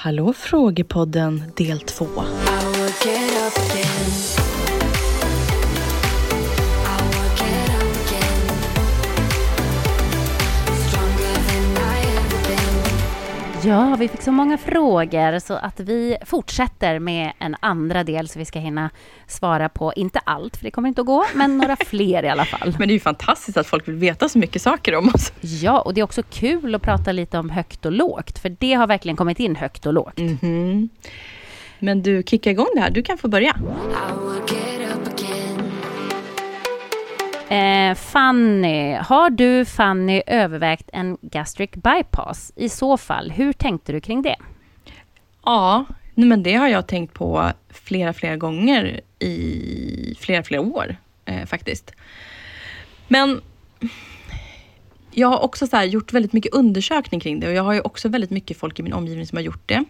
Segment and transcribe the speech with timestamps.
[0.00, 2.06] Hallå frågepodden del 2.
[13.68, 18.38] Ja, vi fick så många frågor så att vi fortsätter med en andra del så
[18.38, 18.90] vi ska hinna
[19.26, 22.44] svara på, inte allt, för det kommer inte att gå, men några fler i alla
[22.44, 22.76] fall.
[22.78, 25.32] Men det är ju fantastiskt att folk vill veta så mycket saker om oss.
[25.40, 28.72] Ja, och det är också kul att prata lite om högt och lågt, för det
[28.72, 30.18] har verkligen kommit in högt och lågt.
[30.18, 30.88] Mhm.
[31.78, 32.90] Men du, kicka igång det här.
[32.90, 33.56] Du kan få börja.
[37.50, 42.52] Eh, Fanny, har du Fanny övervägt en gastric bypass?
[42.56, 44.36] I så fall, hur tänkte du kring det?
[45.44, 51.46] Ja, men det har jag tänkt på flera, flera gånger i flera, flera år eh,
[51.46, 51.92] faktiskt.
[53.08, 53.40] Men
[55.10, 57.80] jag har också så här, gjort väldigt mycket undersökning kring det och jag har ju
[57.80, 59.84] också väldigt mycket folk i min omgivning som har gjort det.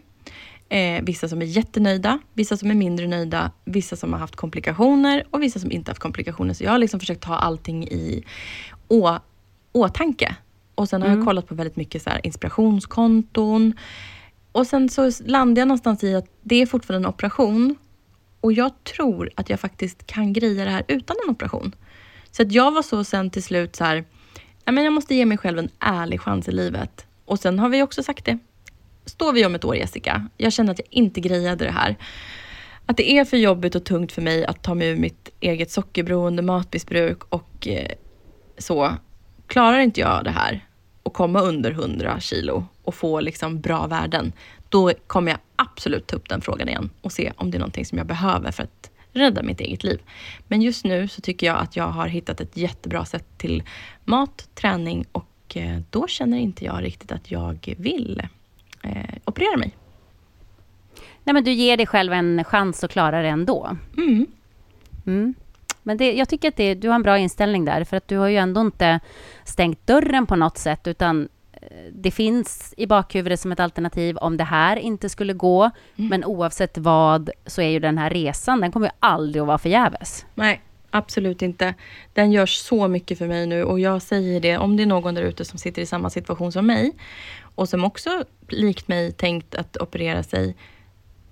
[0.71, 5.25] Eh, vissa som är jättenöjda, vissa som är mindre nöjda, vissa som har haft komplikationer
[5.31, 6.55] och vissa som inte haft komplikationer.
[6.55, 8.25] Så jag har liksom försökt ta allting i
[8.89, 9.19] å,
[9.73, 10.37] åtanke.
[10.75, 13.73] Och sen har jag kollat på väldigt mycket så inspirationskonton.
[14.53, 17.77] Och sen så landade jag någonstans i att det är fortfarande en operation.
[18.41, 21.75] Och jag tror att jag faktiskt kan greja det här utan en operation.
[22.31, 24.05] Så att jag var så sen till slut så här,
[24.65, 27.07] "Ja, men jag måste ge mig själv en ärlig chans i livet.
[27.25, 28.39] Och sen har vi också sagt det.
[29.09, 31.97] Står vi om ett år Jessica, jag känner att jag inte grejade det här.
[32.87, 35.71] Att det är för jobbigt och tungt för mig att ta mig ur mitt eget
[35.71, 37.93] sockerberoende, matmissbruk och eh,
[38.59, 38.97] så.
[39.47, 40.67] Klarar inte jag det här
[41.03, 44.33] och komma under 100 kilo och få liksom bra värden,
[44.69, 47.87] då kommer jag absolut ta upp den frågan igen och se om det är någonting
[47.87, 50.01] som jag behöver för att rädda mitt eget liv.
[50.49, 53.63] Men just nu så tycker jag att jag har hittat ett jättebra sätt till
[54.05, 58.23] mat, träning och eh, då känner inte jag riktigt att jag vill
[58.83, 59.77] eh, operera mig.
[61.25, 63.77] Nej, men du ger dig själv en chans att klara det ändå.
[63.97, 64.27] Mm.
[65.07, 65.35] Mm.
[65.83, 68.17] Men det, jag tycker att det, du har en bra inställning där, för att du
[68.17, 69.01] har ju ändå inte
[69.45, 74.37] stängt dörren på något sätt, utan eh, det finns i bakhuvudet som ett alternativ om
[74.37, 75.71] det här inte skulle gå.
[75.95, 79.59] Men oavsett vad så är ju den här resan, den kommer ju aldrig att vara
[79.59, 80.27] förgäves.
[80.35, 81.75] Nej, absolut inte.
[82.13, 85.15] Den gör så mycket för mig nu och jag säger det om det är någon
[85.15, 86.93] där ute som sitter i samma situation som mig
[87.59, 90.57] och som också likt mig tänkt att operera sig.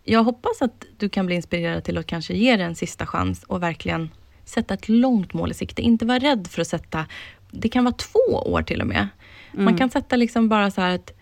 [0.05, 3.45] Jag hoppas att du kan bli inspirerad till att kanske ge det en sista chans
[3.45, 4.11] och verkligen
[4.45, 5.83] sätta ett långt mål i sikte.
[5.83, 7.07] Inte vara rädd för att sätta,
[7.51, 9.09] det kan vara två år till och med.
[9.53, 11.13] Man kan sätta liksom bara så här att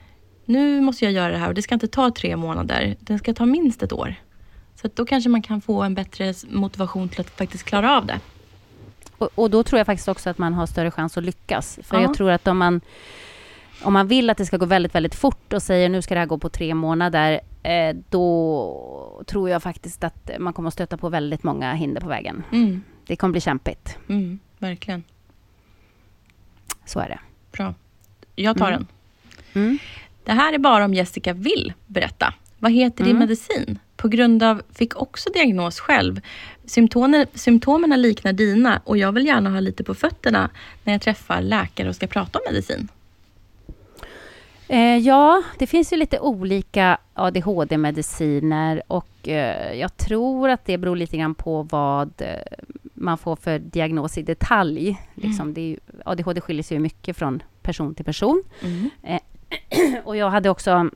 [0.45, 2.97] nu måste jag göra det här och det ska inte ta tre månader.
[3.01, 4.15] Det ska ta minst ett år.
[4.83, 8.21] Så då kanske man kan få en bättre motivation till att faktiskt klara av det.
[9.19, 11.79] Och, och då tror jag faktiskt också att man har större chans att lyckas.
[11.83, 12.03] För Ja.
[12.03, 12.81] jag tror att om man,
[13.85, 16.21] om man vill att det ska gå väldigt, väldigt fort och säger nu ska det
[16.21, 20.97] här gå på tre månader, eh, då tror jag faktiskt att man kommer att stöta
[20.97, 22.43] på väldigt många hinder på vägen.
[22.53, 23.99] Mm, Det kommer bli kämpigt.
[24.09, 25.05] mm, verkligen.
[26.87, 27.19] Så är det.
[27.53, 27.75] Bra.
[28.37, 28.87] Jag tar Mm.
[29.53, 29.63] den.
[29.63, 29.79] Mm.
[30.25, 32.35] Det här är bara om Jessica vill berätta.
[32.59, 33.79] Vad heter din medicin?
[33.97, 36.21] På grund av, fick också diagnos själv.
[36.65, 40.51] Symptomen, symptomen liknar dina och jag vill gärna ha lite på fötterna
[40.85, 42.89] när jag träffar läkare och ska prata om medicin.
[44.75, 50.97] Eh, ja, det finns ju lite olika ADHD-mediciner och eh, jag tror att det beror
[50.97, 52.29] lite grann på vad eh,
[52.95, 55.01] man får för diagnos i detalj.
[55.15, 58.43] Liksom, det är ju, ADHD skiljer sig ju mycket från person till person.
[59.03, 59.21] Eh,
[60.05, 60.91] och jag hade också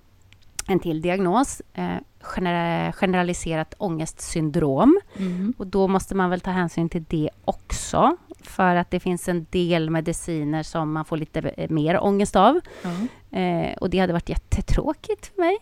[0.69, 1.89] en till diagnos, eh,
[2.21, 5.01] gener- generaliserat ångestsyndrom.
[5.59, 8.17] Och då måste man väl ta hänsyn till det också,
[8.49, 12.61] för att det finns en del mediciner som man får lite mer ångest av.
[13.31, 15.59] Eh, och det hade varit jättetråkigt för mig.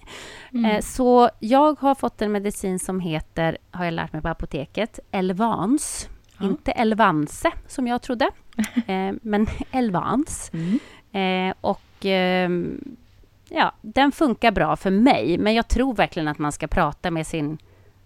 [0.72, 5.00] Eh, så jag har fått en medicin som heter, har jag lärt mig på apoteket,
[5.10, 6.08] Elvans.
[6.40, 8.30] Inte Elvanse, som jag trodde,
[8.86, 10.50] eh, men Elvans.
[11.12, 12.96] Eh, och ehm,
[13.48, 17.26] ja, den funkar bra för mig, men jag tror verkligen att man ska prata med
[17.26, 17.58] sin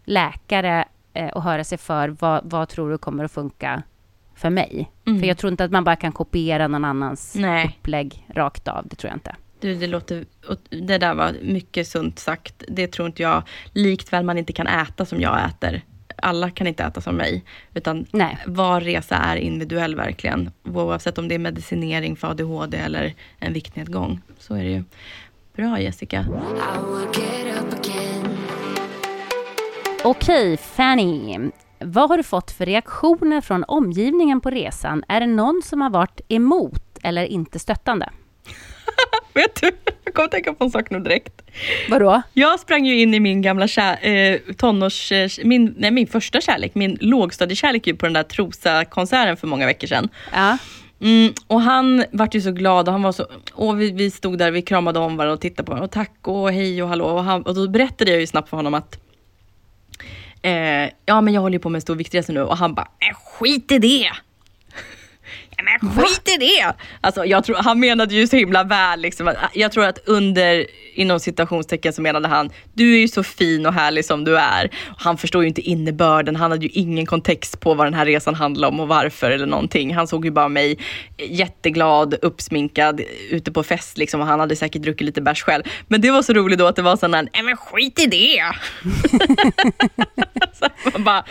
[0.04, 3.82] läkare eh, och höra sig för vad, vad tror du kommer att funka
[4.40, 4.90] för mig?
[5.04, 7.76] För jag tror inte att man bara kan kopiera någon annans Nej.
[7.80, 8.88] upplägg rakt av.
[8.88, 9.36] Det tror jag inte.
[9.60, 12.64] Du, det, låter, och det där var mycket sunt sagt.
[12.68, 13.42] Det tror inte jag.
[13.72, 15.82] Likt väl man inte kan äta som jag äter.
[16.22, 17.44] Alla kan inte äta som mig.
[17.74, 18.38] Utan Nej.
[18.46, 20.50] var resa är individuell verkligen.
[20.64, 24.20] Oavsett om det är medicinering för ADHD eller en viktnedgång.
[24.38, 24.84] Så är det ju.
[25.56, 26.26] Bra Jessica.
[30.04, 31.50] Okej, Fanny.
[31.84, 35.04] Vad har du fått för reaktioner från omgivningen på resan?
[35.08, 38.10] Är det någon som har varit emot eller inte stöttande?
[39.34, 39.70] Vet du,
[40.04, 41.42] jag kommer tänka på en sak nu direkt.
[41.90, 42.22] Vadå?
[42.32, 45.12] Jag sprang ju in i min gamla kär, eh, tonårs...
[45.12, 49.66] Eh, min, nej, min första kärlek, min lågstadiekärlek ju på den där Trosa-konserten för många
[49.66, 50.08] veckor sedan.
[50.32, 50.58] Ja.
[51.00, 54.38] Mm, och han vart ju så glad och han var så, och vi, vi stod
[54.38, 57.04] där, vi kramade om varandra och tittade på varandra och tack och hej och hallå.
[57.04, 58.98] Och, han, och då berättade jag ju snabbt för honom att
[60.42, 62.88] eh, ja men jag håller ju på med en stor viktresa nu och han bara,
[63.10, 64.10] äh, skit i det!
[65.60, 66.74] Ja, men skit i det!
[67.00, 69.00] Alltså, jag tror, han menade ju så himla väl.
[69.00, 73.66] Liksom, jag tror att under, inom citationstecken så menade han, du är ju så fin
[73.66, 74.70] och härlig som du är.
[74.98, 78.34] Han förstår ju inte innebörden, han hade ju ingen kontext på vad den här resan
[78.34, 79.94] handlade om och varför eller någonting.
[79.94, 80.78] Han såg ju bara mig
[81.18, 85.62] jätteglad, uppsminkad, ute på fest liksom, och han hade säkert druckit lite bärs själv.
[85.88, 88.06] Men det var så roligt då att det var sån här, nej men skit i
[88.06, 88.42] det!
[90.58, 91.24] så man bara,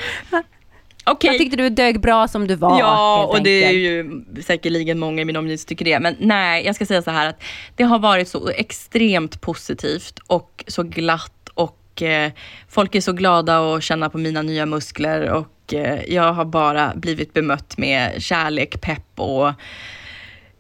[1.12, 1.30] okej.
[1.30, 2.80] Jag tyckte du dög bra som du var.
[2.80, 6.00] Ja, och det är ju säkerligen många i min omgivning som tycker det.
[6.00, 7.44] Men nej, jag ska säga så här att
[7.76, 12.32] det har varit så extremt positivt och så glatt och eh,
[12.70, 16.94] folk är så glada att känna på mina nya muskler och eh, jag har bara
[16.96, 19.52] blivit bemött med kärlek, pepp och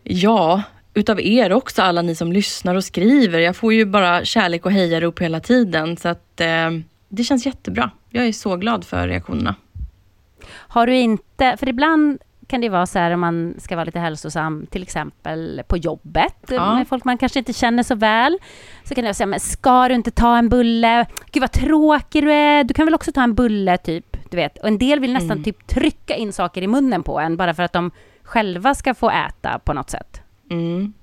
[0.03, 0.61] ja,
[0.93, 3.39] utav er också, alla ni som lyssnar och skriver.
[3.39, 6.69] Jag får ju bara kärlek och hejarop hela tiden så att eh,
[7.09, 7.91] det känns jättebra.
[8.09, 9.55] Jag är så glad för reaktionerna.
[10.69, 13.99] Har du inte, för ibland kan det vara så här om man ska vara lite
[13.99, 16.75] hälsosam, till exempel på jobbet, Ja.
[16.75, 18.37] med folk man kanske inte känner så väl.
[18.83, 21.05] Så kan jag säga, men ska du inte ta en bulle?
[21.31, 24.17] Gud vad tråkig du är, du kan väl också ta en bulle, typ.
[24.29, 24.57] Du vet.
[24.57, 27.63] Och en del vill nästan typ trycka in saker i munnen på en, bara för
[27.63, 27.91] att de
[28.23, 30.21] själva ska få äta på något sätt.
[30.51, 30.93] Mm.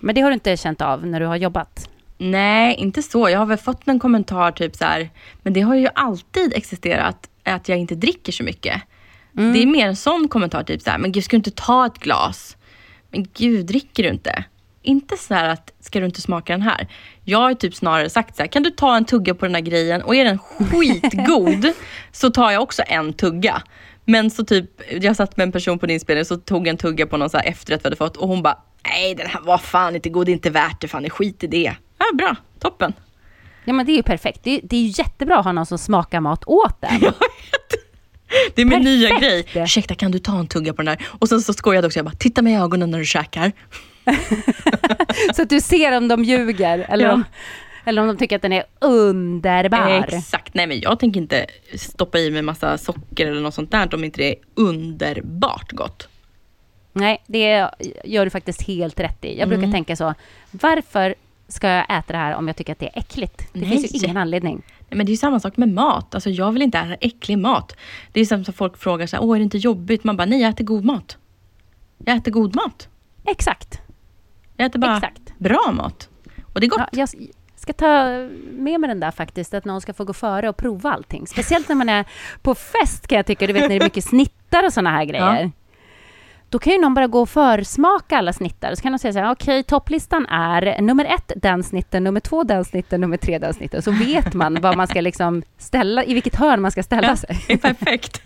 [0.00, 1.88] Men det har du inte känt av när du har jobbat?
[2.18, 3.28] Nej, inte så.
[3.30, 5.10] Jag har väl fått en kommentar typ så här,
[5.42, 8.82] men det har ju alltid existerat att jag inte dricker så mycket.
[9.32, 11.86] Det är mer en sån kommentar, typ så här, men gud ska du inte ta
[11.86, 12.56] ett glas?
[13.10, 14.44] Men gud, dricker du inte?
[14.82, 16.88] Inte så här att, ska du inte smaka den här?
[17.24, 19.62] Jag har typ snarare sagt så här, kan du ta en tugga på den här
[19.62, 21.72] grejen och är den skitgod
[22.12, 23.62] så tar jag också en tugga.
[24.04, 24.70] Men så typ,
[25.02, 27.36] jag satt med en person på din inspelning så tog en tugga på någon så
[27.38, 30.26] här efterrätt vi hade fått och hon bara, nej den här var fan inte god,
[30.26, 31.74] det är inte värt det, fan det är skit i det.
[31.98, 32.92] Ja, bra, toppen.
[33.64, 34.40] Ja, men det är ju perfekt.
[34.42, 37.00] Det är, det är ju jättebra att ha någon som smakar mat åt en.
[38.54, 38.84] Det är min Perfekt.
[38.84, 39.46] nya grej.
[39.54, 41.06] Ursäkta, kan du ta en tugga på den där?
[41.18, 43.52] Och sen så skojade jag också, jag bara, titta mig i ögonen när du käkar.
[45.34, 47.12] Så att du ser om de ljuger eller, Ja.
[47.12, 47.24] om,
[47.84, 50.04] eller om de tycker att den är underbar.
[50.08, 53.94] Exakt, nej men jag tänker inte stoppa i mig massa socker eller något sånt där
[53.94, 56.08] om inte det är underbart gott.
[56.92, 57.70] Nej, det
[58.04, 59.38] gör du faktiskt helt rätt i.
[59.38, 60.14] Jag brukar tänka så,
[60.50, 61.14] varför
[61.54, 63.48] ska jag äta det här om jag tycker att det är äckligt?
[63.52, 63.68] Det Nej.
[63.68, 64.62] finns ju ingen anledning.
[64.78, 66.14] Nej, men det är ju samma sak med mat.
[66.14, 67.76] Alltså, jag vill inte äta äcklig mat.
[68.12, 70.04] Det är som att folk frågar så här, åh är det inte jobbigt?
[70.04, 71.16] Man bara, nej jag äter god mat.
[71.98, 72.88] Jag äter god mat.
[73.24, 73.80] Exakt.
[74.56, 75.38] Jag äter bara Exakt.
[75.38, 76.08] bra mat.
[76.52, 76.80] Och det är gott.
[76.80, 77.08] Ja, jag
[77.56, 78.04] ska ta
[78.50, 81.26] med mig den där faktiskt, att någon ska få gå före och prova allting.
[81.26, 82.04] Speciellt när man är
[82.42, 85.04] på fest kan jag tycka, du vet när det är mycket snittar och såna här
[85.04, 85.50] grejer.
[86.54, 88.74] Då kan ju någon bara gå och försmaka alla snittar.
[88.74, 92.20] Så kan de säga så här, okej, okay, topplistan är nummer ett den snitten, nummer
[92.20, 93.82] två den snitten, nummer tre den snitten.
[93.82, 97.16] Så vet man vad man ska liksom ställa, i vilket hörn man ska ställa ja,
[97.16, 97.44] sig.
[97.46, 98.22] Det är perfekt.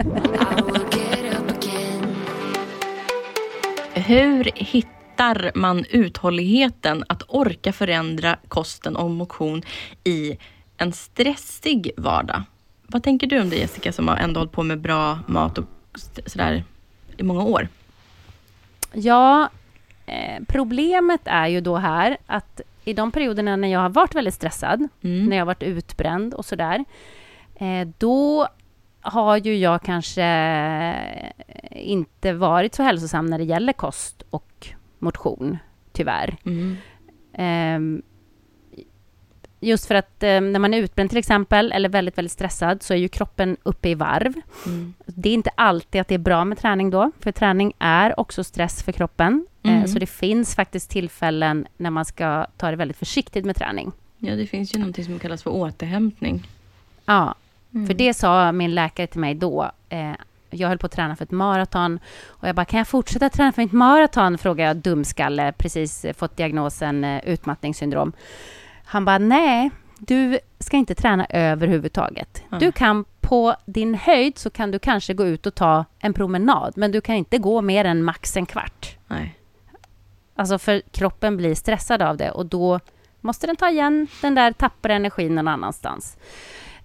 [3.94, 9.62] Hur hittar man uthålligheten att orka förändra kosten och motion
[10.04, 10.38] i
[10.76, 12.42] en stressig vardag?
[12.86, 15.64] Vad tänker du om det Jessica som har ändå hållit på med bra mat och
[16.26, 16.64] sådär
[17.16, 17.68] i många år?
[18.92, 19.50] Ja,
[20.06, 24.34] eh, problemet är ju då här att i de perioderna när jag har varit väldigt
[24.34, 25.24] stressad, mm.
[25.24, 26.84] när jag har varit utbränd och sådär,
[27.54, 28.48] eh, då
[29.00, 30.24] har ju jag kanske
[31.70, 34.68] inte varit så hälsosam när det gäller kost och
[34.98, 35.58] motion,
[35.92, 36.36] tyvärr.
[36.44, 36.76] Mm.
[37.32, 38.02] Eh,
[39.60, 42.94] Just för att eh, när man är utbränd till exempel, eller väldigt, väldigt stressad, så
[42.94, 44.34] är ju kroppen uppe i varv.
[44.66, 44.94] Mm.
[45.06, 48.44] Det är inte alltid att det är bra med träning då, för träning är också
[48.44, 49.46] stress för kroppen.
[49.62, 49.82] Eh, mm.
[49.82, 53.92] Eh, så det finns faktiskt tillfällen när man ska ta det väldigt försiktigt med träning.
[54.18, 56.46] Ja, det finns ju någonting som kallas för återhämtning.
[57.04, 57.34] Ja,
[57.74, 57.86] mm.
[57.86, 59.70] för det sa min läkare till mig då.
[59.88, 60.12] Eh,
[60.50, 63.52] jag höll på att träna för ett maraton och jag bara, kan jag fortsätta träna
[63.52, 64.38] för ett maraton?
[64.38, 68.12] Frågade jag dumskalle, precis fått diagnosen eh, utmattningssyndrom.
[68.90, 72.42] Han bara, nej, du ska inte träna överhuvudtaget.
[72.48, 72.60] Mm.
[72.60, 76.72] Du kan på din höjd så kan du kanske gå ut och ta en promenad,
[76.76, 78.96] men du kan inte gå mer än max en kvart.
[79.06, 79.38] Nej.
[80.34, 82.80] Alltså för kroppen blir stressad av det och då
[83.20, 86.16] måste den ta igen den där tappade energin någon annanstans.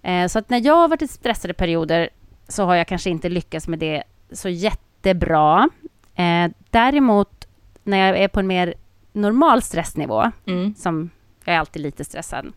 [0.02, 2.10] Eh, så att när jag har varit i stressade perioder
[2.48, 5.70] så har jag kanske inte lyckats med det så jättebra.
[6.16, 7.48] Eh, däremot
[7.84, 8.74] när jag är på en mer
[9.14, 10.76] normal stressnivå, mm.
[10.76, 11.10] som
[11.46, 12.54] jag är alltid lite stressad.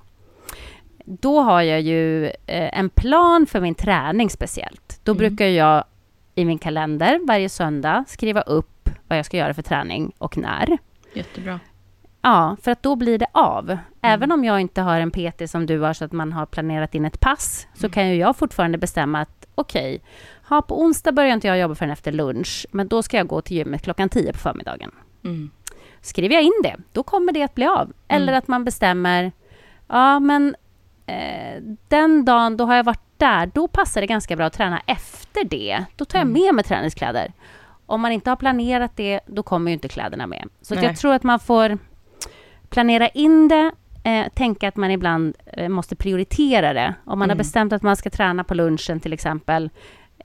[1.05, 5.01] Då har jag ju eh, en plan för min träning speciellt.
[5.05, 5.19] Då mm.
[5.19, 5.85] brukar jag
[6.35, 10.79] i min kalender varje söndag skriva upp vad jag ska göra för träning och när.
[11.15, 11.61] Jättebra.
[12.23, 13.65] Ja, för att då blir det av.
[13.71, 13.79] Mm.
[14.01, 16.95] Även om jag inte har en PT som du har, så att man har planerat
[16.95, 17.93] in ett pass, så mm.
[17.93, 20.01] kan ju jag fortfarande bestämma att okej,
[20.49, 23.41] okay, på onsdag börjar inte jag jobba förrän efter lunch, men då ska jag gå
[23.41, 24.91] till gymmet klockan 10 på förmiddagen.
[25.25, 25.51] Mm.
[26.07, 27.93] Skriver jag in det, då kommer det att bli av.
[28.09, 28.39] Eller mm.
[28.39, 29.33] att man bestämmer,
[29.89, 30.57] ja men
[31.07, 34.83] eh, den dagen då har jag varit där, då passar det ganska bra att träna
[34.87, 35.85] efter det.
[35.97, 36.43] Då tar jag mm.
[36.43, 37.33] med mig träningskläder.
[37.87, 40.49] Om man inte har planerat det, då kommer ju inte kläderna med.
[40.61, 41.79] Så jag tror att man får
[42.69, 43.73] planera in det,
[44.05, 46.95] eh, tänka att man ibland eh, måste prioritera det.
[47.05, 47.31] Om man mm.
[47.31, 49.71] har bestämt att man ska träna på lunchen till exempel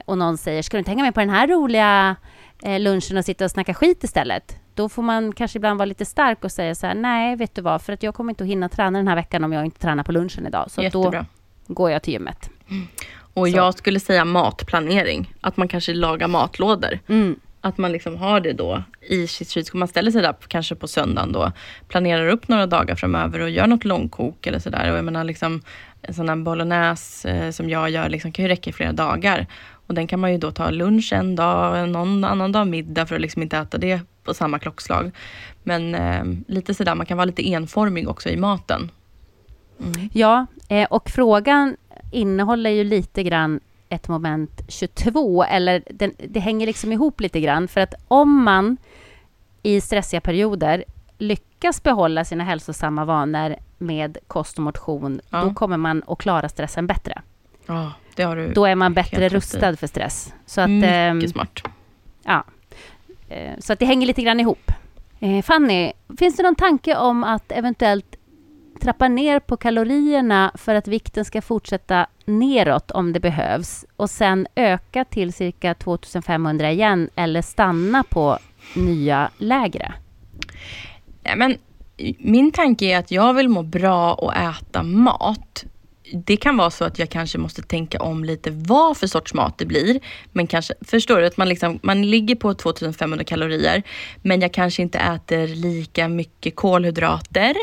[0.05, 2.15] och någon säger, ska du inte hänga med på den här roliga
[2.63, 4.60] eh, lunchen och sitta och snacka skit istället?
[4.75, 7.61] Då får man kanske ibland vara lite stark och säga så här, nej, vet du
[7.61, 9.79] vad, för att jag kommer inte att hinna träna den här veckan om jag inte
[9.79, 10.71] tränar på lunchen idag.
[10.71, 11.25] Så Jättebra.
[11.67, 12.49] då går jag till gymmet.
[12.69, 12.87] Mm.
[13.33, 13.57] Och så.
[13.57, 16.99] jag skulle säga matplanering, att man kanske lagar matlådor.
[17.07, 17.39] Mm.
[17.63, 19.79] Att man liksom har det då i sitt kylskåp.
[19.79, 21.51] Man ställer sig där kanske på söndagen då,
[21.87, 24.91] planerar upp några dagar framöver och gör något långkok eller sådär.
[24.91, 25.61] Och jag menar liksom,
[26.01, 29.47] en sån här bolognese eh, som jag gör liksom, kan ju räcka i flera dagar.
[29.91, 33.15] Och den kan man ju då ta lunch en dag, någon annan dag middag för
[33.15, 35.11] att liksom inte äta det på samma klockslag.
[35.63, 38.91] Men eh, lite sådär, man kan vara lite enformig också i maten.
[39.79, 40.09] Mm.
[40.13, 41.77] Ja, eh, och frågan
[42.11, 47.67] innehåller ju lite grann ett moment 22, eller den, det hänger liksom ihop lite grann.
[47.67, 48.77] För att om man
[49.63, 50.83] i stressiga perioder
[51.17, 55.41] lyckas behålla sina hälsosamma vanor med kost och motion, ja.
[55.43, 57.21] då kommer man att klara stressen bättre.
[57.65, 60.33] Ja, det har du Då är man bättre rustad för stress.
[60.45, 61.61] Så att, Mycket eh, smart.
[62.23, 62.43] Ja.
[63.29, 64.71] Eh, så att det hänger lite grann ihop.
[65.19, 68.15] Eh, Fanny, finns det någon tanke om att eventuellt
[68.81, 74.47] trappa ner på kalorierna för att vikten ska fortsätta neråt om det behövs och sen
[74.55, 78.37] öka till cirka 2500 igen eller stanna på
[78.75, 79.93] nya lägre?
[81.23, 81.57] Ja, men
[82.17, 85.65] min tanke är att jag vill må bra och äta mat
[86.13, 89.57] det kan vara så att jag kanske måste tänka om lite vad för sorts mat
[89.57, 89.99] det blir.
[90.31, 91.25] Men kanske, förstår du?
[91.25, 93.83] Att man, liksom, man ligger på 2500 kalorier
[94.21, 97.55] men jag kanske inte äter lika mycket kolhydrater.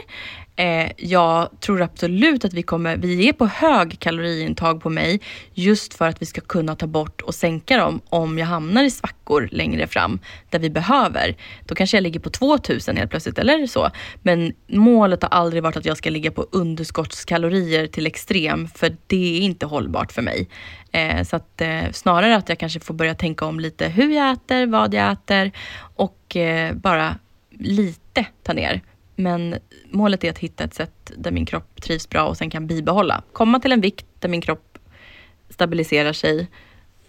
[0.58, 5.20] Eh, jag tror absolut att vi kommer, vi är på hög kaloriintag på mig
[5.54, 8.90] just för att vi ska kunna ta bort och sänka dem om jag hamnar i
[8.90, 10.18] svackor längre fram
[10.50, 11.36] där vi behöver.
[11.66, 13.90] Då kanske jag ligger på 2000 helt plötsligt eller så.
[14.22, 19.38] Men målet har aldrig varit att jag ska ligga på underskottskalorier till extrem för det
[19.38, 20.48] är inte hållbart för mig.
[20.92, 24.32] Eh, så att eh, snarare att jag kanske får börja tänka om lite hur jag
[24.32, 25.52] äter, vad jag äter
[25.94, 27.16] och eh, bara
[27.50, 28.82] lite ta ner.
[29.20, 29.56] Men
[29.90, 33.22] målet är att hitta ett sätt där min kropp trivs bra och sen kan bibehålla.
[33.32, 34.78] Komma till en vikt där min kropp
[35.50, 36.48] stabiliserar sig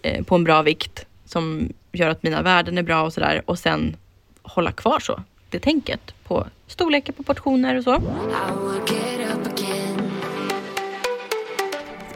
[0.02, 3.42] eh, på en bra vikt som gör att mina värden är bra och sådär.
[3.46, 3.96] Och sen
[4.42, 8.02] hålla kvar så, det tänket på storlekar på portioner och så.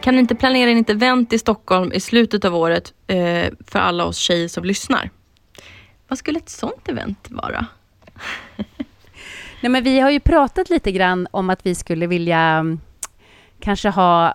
[0.00, 3.78] Kan ni inte planera in ett event i Stockholm i slutet av året eh, för
[3.78, 5.10] alla oss tjejer som lyssnar?
[6.08, 7.66] Vad skulle ett sånt event vara?
[9.64, 12.80] Nej, men vi har ju pratat lite grann om att vi skulle vilja mm,
[13.60, 14.34] kanske ha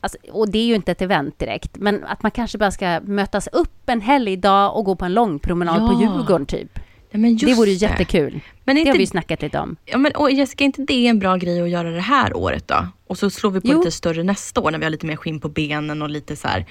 [0.00, 3.00] Alltså, och det är ju inte ett event direkt, men att man kanske bara ska
[3.00, 5.88] mötas upp en helgdag och gå på en lång promenad Ja.
[5.88, 6.78] på Djurgården typ.
[7.10, 8.40] Ja, men just Det vore ju jättekul.
[8.64, 9.76] Men Det inte, har vi ju snackat lite om.
[9.84, 12.68] ja, men, och Jessica, är inte det en bra grej att göra det här året
[12.68, 12.86] då?
[13.06, 13.78] Och så slår vi på Jo.
[13.78, 16.48] lite större nästa år när vi har lite mer skinn på benen och lite så
[16.48, 16.66] här.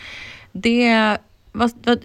[0.52, 1.18] Det,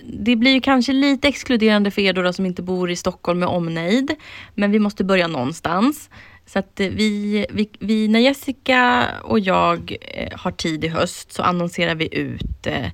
[0.02, 3.38] det blir ju kanske lite exkluderande för er då, då som inte bor i Stockholm
[3.38, 4.14] med omnejd.
[4.54, 6.10] Men vi måste börja någonstans.
[6.46, 11.32] Så att eh, vi, vi, vi, när Jessica och jag eh, har tid i höst
[11.32, 12.86] så annonserar vi ut eh,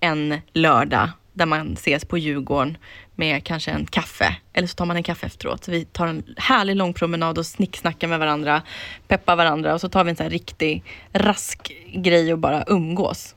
[0.00, 2.76] en lördag där man ses på Djurgården
[3.14, 4.36] med kanske en kaffe.
[4.52, 5.64] Eller så tar man en kaffe efteråt.
[5.64, 8.62] Så vi tar en härlig lång promenad och snicksnackar med varandra,
[9.08, 13.34] peppar varandra och så tar vi en sån här riktig rask grej och bara umgås.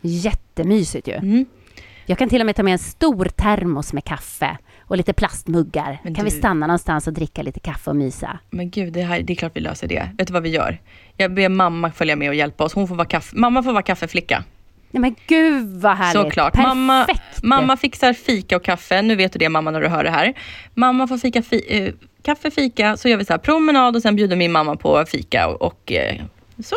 [0.00, 1.14] Jättemysigt ju.
[1.14, 1.46] Mm.
[2.12, 5.98] Jag kan till och med ta med en stor termos med kaffe och lite plastmuggar.
[6.02, 8.38] Men kan vi du- stanna någonstans och dricka lite kaffe och mysa?
[8.50, 10.08] Men gud, det, här, det är klart vi löser det.
[10.18, 10.78] Vet du vad vi gör?
[11.16, 12.74] Jag ber mamma följa med och hjälpa oss.
[12.74, 14.44] Hon får vara kaffe, mamma får vara kaffeflicka.
[14.90, 16.22] Nej men gud vad härligt!
[16.22, 16.52] Såklart.
[16.52, 16.66] Perfekt!
[16.72, 17.06] Mamma,
[17.60, 19.02] mamma fixar fika och kaffe.
[19.02, 20.34] Nu vet du det mamma när du hör det här.
[20.74, 22.96] Mamma får fika, fi, eh, kaffe, fika.
[22.96, 25.48] Så gör vi så här promenad och sen bjuder min mamma på fika.
[25.48, 26.22] Och, och eh,
[26.64, 26.76] så.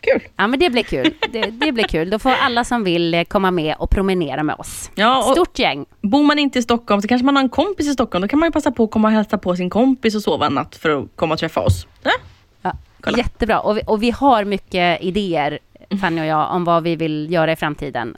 [0.00, 0.22] Kul.
[0.36, 1.14] Ja men det blir kul.
[1.32, 2.10] Det, det blir kul.
[2.10, 4.90] Då får alla som vill eh, komma med och promenera med oss.
[4.94, 5.86] Ja, och Stort gäng.
[6.02, 8.22] bor man inte i Stockholm så kanske man har en kompis i Stockholm.
[8.22, 10.46] Då kan man ju passa på att komma och hälsa på sin kompis och sova
[10.46, 11.86] en natt för att komma och träffa oss.
[12.02, 12.10] Ja?
[12.62, 13.18] Ja, Kolla.
[13.18, 13.60] jättebra.
[13.60, 15.58] Och vi, och vi har mycket idéer,
[16.00, 18.16] Fanny och jag, om vad vi vill göra i framtiden.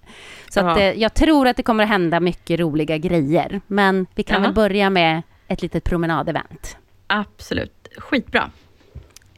[0.51, 3.61] Så att, eh, jag tror att det kommer att hända mycket roliga grejer.
[3.67, 4.49] Men vi kan Ja.
[4.49, 6.77] väl börja med ett litet promenadevent.
[7.07, 7.89] Absolut.
[7.99, 8.51] Skitbra.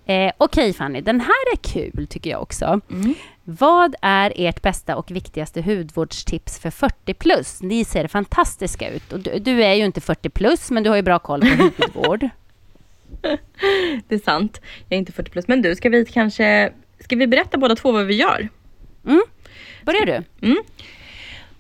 [0.07, 2.81] Eh, Okej Fanny, den här är kul tycker jag också.
[2.91, 3.15] Mm.
[3.45, 7.63] Vad är ert bästa och viktigaste hudvårdstips för 40 plus?
[7.63, 9.13] Ni ser fantastiska ut.
[9.13, 11.63] Och du, du är ju inte 40 plus, men du har ju bra koll på
[11.79, 12.29] hudvård.
[14.09, 14.61] Det är sant.
[14.89, 15.49] Jag är inte 40 plus.
[15.49, 16.73] Men du, ska vi kanske...
[17.01, 18.49] Ska vi berätta båda två vad vi gör?
[19.85, 20.23] Börjar du?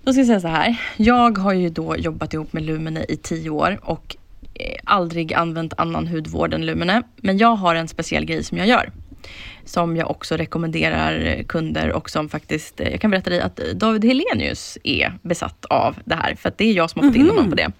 [0.02, 0.76] Då ska jag säga så här.
[0.96, 4.16] Jag har ju då jobbat ihop med Lumene i tio år och
[4.84, 7.02] aldrig använt annan hudvård än Lumene.
[7.16, 8.92] Men jag har en speciell grej som jag gör.
[9.64, 14.04] Som jag också rekommenderar kunder och som faktiskt, eh, jag kan berätta dig att David
[14.04, 16.34] Helenius är besatt av det här.
[16.34, 17.72] För att det är jag som har fått in honom på det.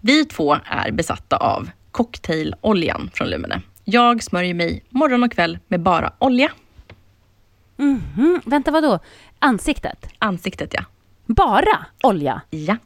[0.00, 3.62] Vi två är besatta av cocktailoljan från Lumene.
[3.84, 6.50] Jag smörjer mig morgon och kväll med bara olja.
[7.78, 8.98] Mm, vänta, vad då?
[9.38, 10.08] Ansiktet?
[10.18, 10.84] Ansiktet ja.
[11.26, 12.40] Bara olja?
[12.50, 12.76] Ja.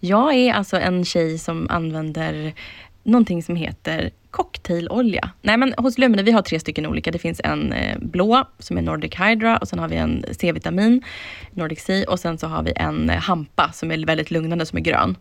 [0.00, 2.54] Jag är alltså en tjej som använder
[3.02, 5.30] någonting som heter cocktailolja.
[5.42, 7.10] Nej men hos Lumene, vi har tre stycken olika.
[7.10, 11.04] Det finns en eh, blå som är Nordic Hydra och sen har vi en C-vitamin,
[11.50, 14.78] Nordic C, och sen så har vi en eh, hampa som är väldigt lugnande som
[14.78, 15.16] är grön.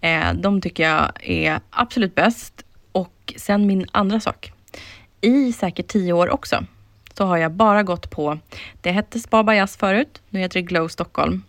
[0.00, 2.64] Eh, de tycker jag är absolut bäst.
[2.92, 4.52] Och sen min andra sak.
[5.20, 6.64] I säkert tio år också
[7.14, 8.38] så har jag bara gått på,
[8.80, 11.42] det hette Spa Bajas förut, nu heter det Glow Stockholm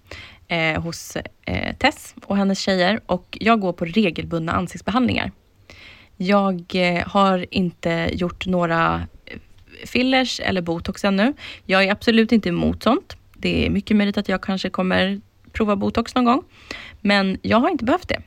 [0.49, 5.31] eh, hos eh, Tess och hennes tjejer och jag går på regelbundna ansiktsbehandlingar.
[6.17, 9.37] Jag eh, har inte gjort några eh,
[9.85, 11.33] fillers eller botox ännu.
[11.65, 13.17] Jag är absolut inte emot sånt.
[13.33, 16.43] Det är mycket möjligt att jag kanske kommer prova botox någon gång.
[17.01, 18.21] Men jag har inte behövt det.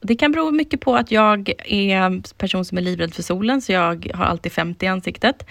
[0.00, 3.62] Det kan bero mycket på att jag är en person som är livrädd för solen,
[3.62, 5.46] så jag har alltid 50 i ansiktet.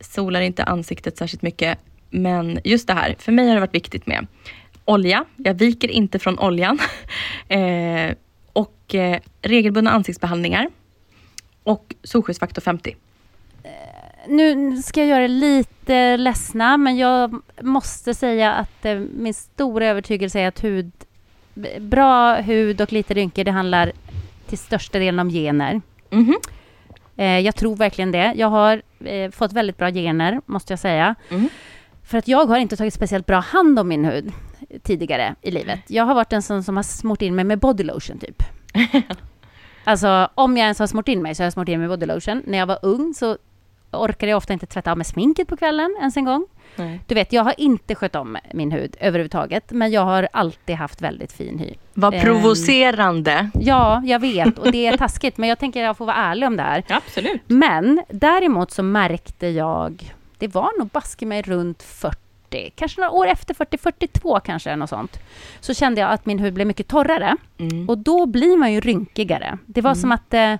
[0.00, 1.78] Solar inte ansiktet särskilt mycket.
[2.10, 4.26] Men just det här, för mig har det varit viktigt med
[4.88, 5.24] olja.
[5.36, 6.78] Jag viker inte från oljan.
[7.48, 8.14] eh,
[8.52, 10.68] och eh, regelbundna ansiktsbehandlingar.
[11.62, 12.96] Och solskyddsfaktor 50.
[14.28, 19.86] Nu ska jag göra er lite ledsna, men jag måste säga att eh, min stora
[19.86, 20.92] övertygelse är att hud,
[21.78, 23.92] bra hud och lite rynkor, det handlar
[24.46, 25.80] till största delen om gener.
[26.10, 26.36] Mhm.
[27.16, 28.32] Eh, jag tror verkligen det.
[28.36, 31.14] Jag har eh, fått väldigt bra gener, måste jag säga.
[31.30, 31.48] Mm.
[32.08, 34.32] För att jag har inte tagit speciellt bra hand om min hud
[34.82, 35.80] tidigare i livet.
[35.86, 38.42] Jag har varit en sån som har smort in mig med body lotion, typ.
[39.84, 41.98] Alltså, om jag ens har smort in mig så har jag smort in mig med
[41.98, 42.42] body lotion.
[42.46, 43.36] När jag var ung så
[43.92, 46.46] orkade jag ofta inte tvätta av mig sminket på kvällen ens en gång.
[46.76, 47.00] Nej.
[47.06, 51.02] Du vet, jag har inte skött om min hud överhuvudtaget, men jag har alltid haft
[51.02, 51.74] väldigt fin hy.
[51.94, 52.20] Vad Ehm.
[52.20, 53.50] provocerande.
[53.60, 56.46] Ja, jag vet och det är taskigt, men jag tänker att jag får vara ärlig
[56.46, 56.84] om det här.
[56.88, 57.42] Absolut.
[57.46, 63.26] Men däremot så märkte jag, det var nog baske mig runt 40, kanske några år
[63.26, 65.18] efter 40, 42 kanske, något sånt,
[65.60, 67.36] så kände jag att min hud blev mycket torrare.
[67.58, 67.88] Mm.
[67.88, 69.58] Och då blir man ju rynkigare.
[69.66, 70.54] Det var som att eh,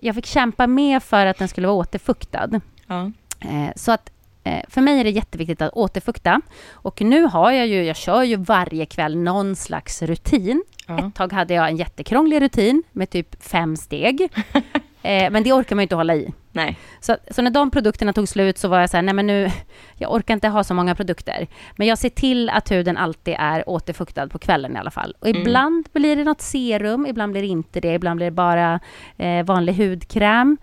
[0.00, 2.60] jag fick kämpa med för att den skulle vara återfuktad.
[2.86, 3.10] Ja.
[3.40, 4.10] Eh, så att
[4.44, 6.40] eh, för mig är det jätteviktigt att återfukta.
[6.72, 10.64] Och nu har jag ju, jag kör ju varje kväll någon slags rutin.
[10.86, 10.98] Ja.
[10.98, 14.20] Ett tag hade jag en jättekrånglig rutin med typ fem steg.
[15.02, 16.32] eh, men det orkar man ju inte hålla i.
[16.56, 16.78] Nej.
[17.00, 19.50] Så, så när de produkterna tog slut så var jag så här, nej men nu,
[19.94, 21.46] jag orkar inte ha så många produkter.
[21.76, 25.14] Men jag ser till att huden alltid är återfuktad på kvällen i alla fall.
[25.18, 28.80] Och ibland blir det något serum, ibland blir det inte det, ibland blir det bara
[29.16, 30.56] eh, vanlig hudkräm.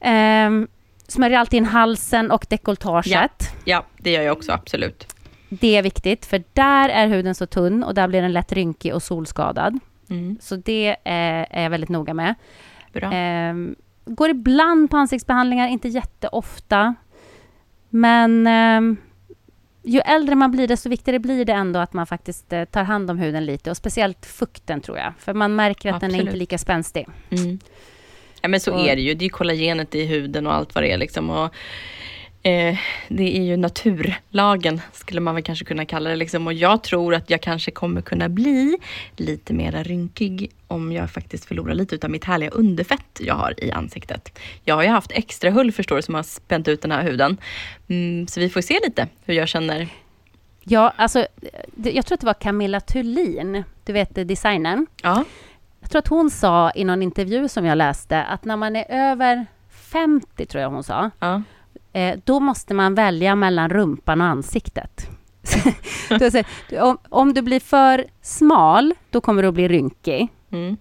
[0.00, 0.68] Ehm,
[1.08, 3.54] smörjer alltid in halsen och dekolletaget.
[3.64, 5.06] Ja, det gör jag också, absolut.
[5.48, 8.94] Det är viktigt, för där är huden så tunn och där blir den lätt rynkig
[8.94, 9.78] och solskadad.
[10.10, 10.38] Mm.
[10.40, 10.96] Så det eh,
[11.50, 12.34] är jag väldigt noga med.
[12.92, 13.12] Bra.
[13.12, 16.94] Ehm, går ibland på ansiktsbehandlingar, inte jätteofta.
[17.90, 18.96] Men ehm,
[19.82, 23.10] ju äldre man blir, desto viktigare blir det ändå att man faktiskt eh, tar hand
[23.10, 23.70] om huden lite.
[23.70, 25.12] Och speciellt fukten, tror jag.
[25.18, 26.26] För man märker att den är Absolut.
[26.28, 27.06] inte lika spänstig.
[27.30, 27.58] Mm.
[28.42, 29.14] Ja, men så Och- är det ju.
[29.14, 30.98] Det är kollagenet i huden och allt vad det är.
[30.98, 31.30] Liksom.
[31.30, 31.54] Och,
[32.42, 32.78] eh,
[33.08, 36.16] det är ju naturlagen, skulle man väl kanske kunna kalla det.
[36.16, 36.46] Liksom.
[36.46, 38.76] Och jag tror att jag kanske kommer kunna bli
[39.16, 43.70] lite mera rynkig om jag faktiskt förlorar lite av mitt härliga underfett jag har i
[43.72, 44.38] ansiktet.
[44.64, 47.36] Jag har ju haft extra hull förstår du, som har spänt ut den här huden.
[47.88, 49.88] Mm, så vi får se lite hur jag känner.
[50.64, 51.26] Ja, alltså,
[51.84, 54.86] jag tror att det var Camilla Thulin, du vet designern.
[55.02, 55.24] Ja,
[55.80, 58.84] Jag tror att hon sa i någon intervju som jag läste att när man är
[58.88, 61.42] över 50, tror jag hon sa, ja.
[61.92, 65.08] Eh, då måste man välja mellan rumpan och ansiktet.
[66.80, 70.28] Om, om du blir för smal, då kommer du att bli rynkig.
[70.52, 70.76] Mm.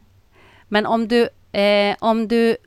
[0.67, 2.57] Men om du, eh, om du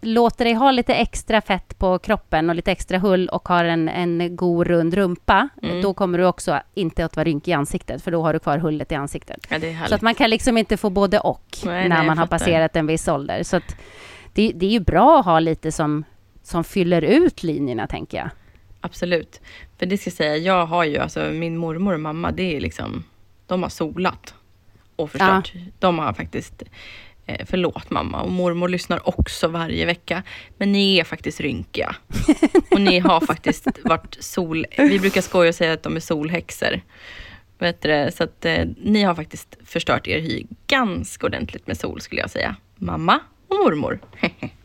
[0.00, 3.88] låter dig ha lite extra fett på kroppen och lite extra hull och har en,
[3.88, 5.82] en god rund rumpa, Mm.
[5.82, 8.58] då kommer du också inte att vara rynkig i ansiktet, för då har du kvar
[8.58, 9.46] hullet i ansiktet.
[9.50, 9.86] ja.
[9.88, 12.38] Så att man kan liksom inte få både och Nej, när nej, man har fattar.
[12.38, 13.42] passerat en viss ålder.
[13.42, 13.76] Så att
[14.32, 16.04] det, det är ju bra att ha lite som,
[16.42, 18.30] som fyller ut linjerna, tänker jag.
[18.80, 19.40] Absolut.
[19.78, 22.60] För det ska jag säga, jag har ju, alltså min mormor och mamma, det är
[22.60, 23.04] liksom,
[23.46, 24.34] de har solat
[24.96, 25.52] och förstört.
[25.78, 26.62] De har faktiskt,
[27.26, 30.22] eh, förlåt mamma, och mormor lyssnar också varje vecka.
[30.56, 31.96] Men ni är faktiskt rynkiga.
[32.70, 36.80] Och ni har faktiskt varit sol, vi brukar skoja och säga att de är solhäxor.
[37.58, 42.00] Vet du, så att eh, ni har faktiskt förstört er hy ganska ordentligt med sol
[42.00, 42.56] skulle jag säga.
[42.76, 43.98] Mamma och mormor.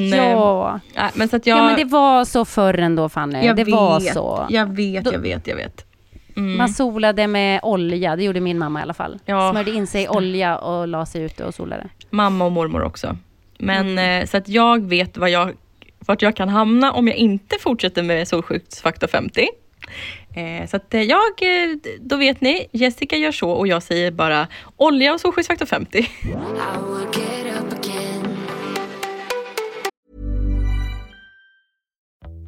[0.00, 0.80] men, Ja.
[0.96, 1.58] nej, men så att jag...
[1.58, 3.46] ja, men det var så förr ändå, Fanny.
[3.46, 4.46] Jag det vet, var så.
[4.50, 5.86] Jag vet, jag vet, jag vet.
[6.36, 6.56] Mm.
[6.56, 9.18] Man solade med olja, det gjorde min mamma i alla fall.
[9.24, 9.50] Ja.
[9.50, 11.88] Smörjde in sig i olja och la sig ute och solade.
[12.10, 13.16] Mamma och mormor också.
[13.58, 14.22] Men Mm.
[14.22, 15.52] eh, så att jag vet vad jag,
[15.98, 19.48] vart jag kan hamna om jag inte fortsätter med solskyddsfaktor 50.
[20.34, 21.20] Eh, så att eh, jag,
[22.00, 26.08] då vet ni, Jessica gör så och jag säger bara olja och solskyddsfaktor 50.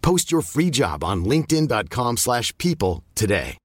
[0.00, 3.56] Post your free job on linkedin.com/people slash people today.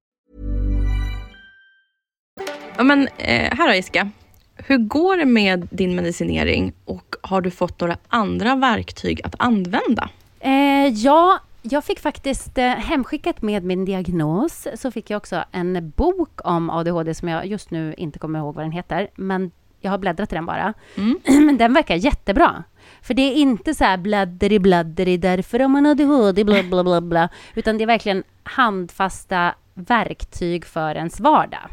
[2.78, 4.10] Ja, men eh, här då Jessica.
[4.56, 10.10] Hur går det med din medicinering och har du fått några andra verktyg att använda?
[10.40, 15.90] Eh, ja, jag fick faktiskt eh, hemskickat med min diagnos, så fick jag också en
[15.96, 19.52] bok om ADHD som jag just nu inte kommer ihåg vad den heter, men
[19.86, 20.74] jag har bläddrat i den bara.
[20.98, 21.20] Mm.
[21.46, 22.64] Men den verkar jättebra.
[23.02, 27.02] För det är inte så här bladderi bladderi därför har man ADHD bla bla bla
[27.02, 31.70] bla, utan det är verkligen handfasta verktyg för ens vardag.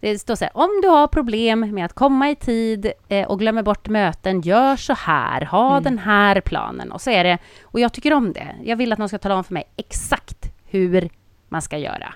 [0.00, 3.38] Det står så här, om du har problem med att komma i tid eh, och
[3.38, 5.82] glömmer bort möten, gör så här, ha Mm.
[5.82, 6.92] den här planen.
[6.92, 8.56] Och så är det, och jag tycker om det.
[8.64, 11.08] Jag vill att någon ska tala om för mig exakt hur
[11.48, 12.14] man ska göra.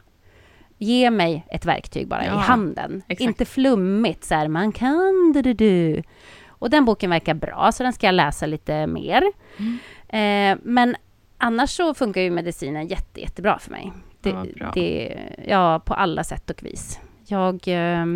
[0.79, 3.03] Ge mig ett verktyg bara Ja, i handen.
[3.09, 3.21] exakt.
[3.21, 6.03] Inte flummigt så här, man kan du, du, du.
[6.49, 9.23] Och den boken verkar bra, så den ska jag läsa lite mer.
[9.57, 9.79] Mm.
[10.09, 10.97] Eh, men
[11.39, 13.93] annars så funkar ju medicinen jätte, jättebra för mig.
[14.21, 17.01] Det, Ja, det, ja, på alla sätt och vis.
[17.27, 18.07] Jag eh,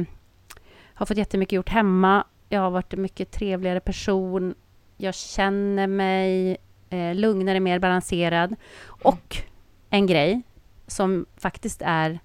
[0.95, 2.25] har fått jättemycket gjort hemma.
[2.49, 4.55] Jag har varit en mycket trevligare person.
[4.97, 6.57] Jag känner mig
[6.91, 8.57] eh, lugnare, mer balanserad.
[8.87, 9.37] Och
[9.91, 10.43] en grej
[10.87, 12.19] som faktiskt är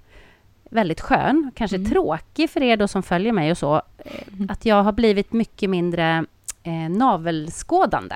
[0.69, 1.89] väldigt skön, kanske Mm.
[1.91, 5.69] tråkig för er då som följer mig och så, eh, att jag har blivit mycket
[5.69, 6.25] mindre
[6.63, 8.15] eh, navelskådande.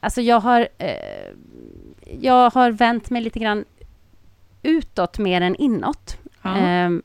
[0.00, 1.34] Alltså jag har, eh,
[2.20, 3.64] jag har vänt mig lite grann
[4.62, 6.16] utåt mer än inåt.
[6.42, 6.56] Ja.
[6.56, 7.02] Ehm,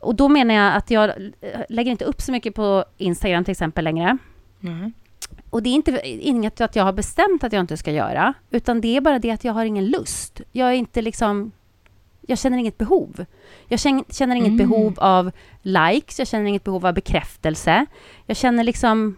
[0.00, 1.08] och då menar jag att jag
[1.40, 4.18] eh, lägger inte upp så mycket på Instagram till exempel längre.
[4.60, 4.92] Nej.
[5.50, 8.80] Och det är inte inget att jag har bestämt att jag inte ska göra, utan
[8.80, 10.40] det är bara det att jag har ingen lust.
[10.52, 11.52] Jag är inte liksom...
[12.30, 13.24] Jag känner inget behov.
[13.68, 14.56] Jag känner, inget Mm.
[14.56, 15.30] behov av
[15.62, 17.86] likes, jag känner inget behov av bekräftelse.
[18.26, 19.16] Jag känner liksom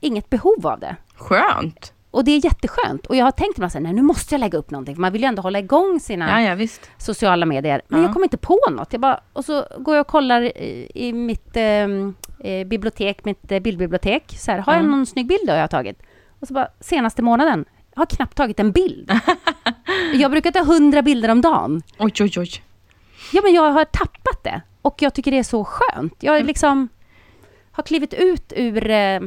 [0.00, 0.96] inget behov av det.
[1.14, 1.92] Skönt.
[2.10, 3.06] Och det är jätteskönt.
[3.06, 5.22] Och jag har tänkt mig att nu måste jag lägga upp någonting, för man vill
[5.22, 6.68] ju ändå hålla igång sina Ja, ja,
[6.98, 7.82] sociala medier.
[7.88, 8.06] Men Ja.
[8.06, 8.92] jag kommer inte på något.
[8.92, 11.62] Jag bara, och så går jag och kollar i, i mitt eh,
[12.50, 14.34] eh, bibliotek, mitt eh, bildbibliotek.
[14.38, 14.86] Så här, har jag Ja.
[14.86, 16.02] någon snygg bild då jag har tagit?
[16.40, 19.10] Och så bara, senaste månaden, jag har knappt tagit en bild.
[20.14, 21.82] jag brukar ta hundra bilder om dagen.
[21.98, 22.50] Oj, oj, oj.
[23.32, 24.62] Ja, men jag har tappat det.
[24.82, 26.14] Och jag tycker det är så skönt.
[26.22, 26.88] Jag är liksom
[27.72, 29.20] har klivit ut ur, eh,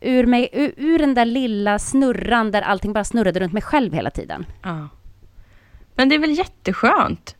[0.00, 3.92] ur, mig, ur, ur den där lilla snurran där allting bara snurrade runt mig själv
[3.92, 4.46] hela tiden.
[4.62, 4.88] Ja.
[5.94, 7.36] Men det är väl jätteskönt?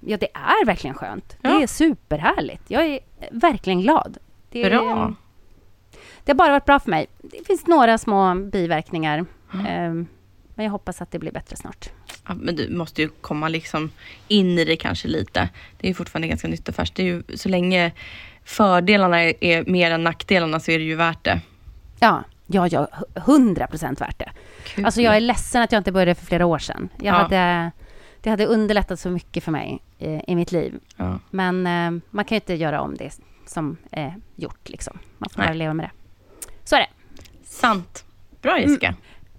[0.00, 1.36] Ja, det är verkligen skönt.
[1.42, 1.50] Ja.
[1.50, 2.62] Det är superhärligt.
[2.70, 2.98] Jag är
[3.30, 4.18] verkligen glad.
[4.50, 5.14] Det, är- Bra.
[6.24, 7.06] Det har bara varit bra för mig.
[7.22, 9.26] Det finns några små biverkningar.
[9.68, 10.06] ehm,
[10.56, 11.90] Men jag hoppas att det blir bättre snart.
[12.28, 13.90] Ja, men du måste ju komma liksom
[14.28, 15.48] in i det kanske lite.
[15.78, 16.96] Det är ju fortfarande ganska nytt och färskt.
[16.96, 17.92] Det är ju, så länge
[18.44, 21.40] fördelarna är, mer än nackdelarna så är det ju värt det.
[22.00, 24.30] Ja, ja, ja, hundra procent värt det.
[24.64, 24.84] Kul.
[24.84, 26.88] Alltså jag är ledsen att jag inte började för flera år sedan.
[26.96, 27.12] Jag Ja.
[27.12, 27.70] hade,
[28.20, 30.74] det hade underlättat så mycket för mig eh, i mitt liv.
[30.96, 31.18] Ja.
[31.30, 34.68] Men eh, man kan ju inte göra om det som är gjort.
[34.68, 34.98] Liksom.
[35.18, 35.48] Man får Nej.
[35.48, 35.90] bara leva med det.
[36.64, 36.88] Så är det.
[37.44, 38.04] Sant.
[38.42, 38.94] Bra Jessica.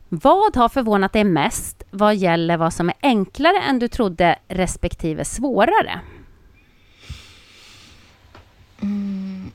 [0.09, 5.25] Vad har förvånat dig mest vad gäller vad som är enklare än du trodde respektive
[5.25, 5.99] svårare?
[8.81, 9.51] Mm.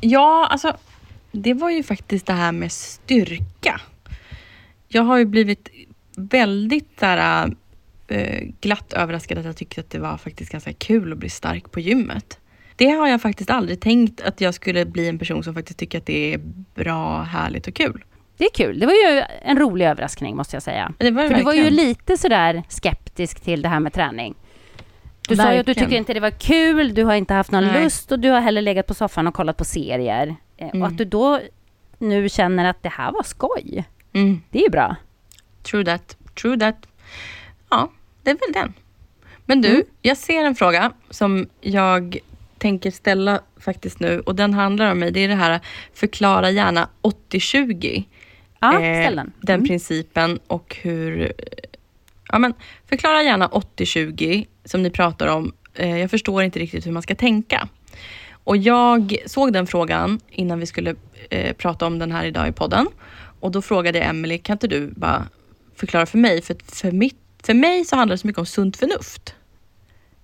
[0.00, 0.76] Ja, alltså
[1.32, 3.80] det var ju faktiskt det här med styrka.
[4.88, 5.68] Jag har ju blivit
[6.16, 7.50] väldigt där,
[8.08, 11.70] äh, glatt överraskad att jag tyckte att det var faktiskt ganska kul att bli stark
[11.70, 12.38] på gymmet.
[12.78, 15.98] Det har jag faktiskt aldrig tänkt att jag skulle bli en person som faktiskt tycker
[15.98, 16.38] att det är
[16.74, 18.04] bra, härligt och kul.
[18.36, 18.78] Det är kul.
[18.78, 20.92] Det var ju en rolig överraskning måste jag säga.
[20.98, 24.34] Det var För du var ju verkligen- lite sådär skeptisk till det här med träning.
[25.28, 25.88] Du sa ju att du Verkligen.
[25.88, 27.84] tycker inte det var kul, du har inte haft någon Nej.
[27.84, 30.36] lust och du har heller legat på soffan och kollat på serier.
[30.58, 30.82] Mm.
[30.82, 31.40] Och att du då
[31.98, 33.84] nu känner att det här var skoj.
[34.12, 34.96] Mm, Det är ju bra.
[35.62, 36.76] true that, true that.
[37.70, 37.90] Ja,
[38.22, 38.72] det är väl den.
[39.44, 39.82] Men du, Mm.
[40.02, 42.18] jag ser en fråga som jag
[42.58, 45.10] tänker ställa faktiskt nu och den handlar om mig.
[45.10, 45.60] Det är det här
[45.94, 48.04] förklara gärna 80-20.
[48.60, 49.32] Ja, Eh, den.
[49.40, 49.66] Den Mm.
[49.68, 51.32] principen och hur...
[52.32, 52.54] Ja, men
[52.88, 55.52] förklara gärna 80-20 som ni pratar om.
[55.74, 57.68] Eh, jag förstår inte riktigt hur man ska tänka.
[58.44, 60.94] Och jag såg den frågan innan vi skulle
[61.30, 62.86] eh, prata om den här idag i podden.
[63.40, 65.28] Och då frågade jag Emily, kan inte du bara
[65.76, 66.42] förklara för mig?
[66.42, 69.34] För, för, mitt, för mig så handlar det så mycket om sunt förnuft.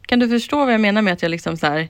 [0.07, 1.89] Kan du förstå vad jag menar med att jag liksom så här,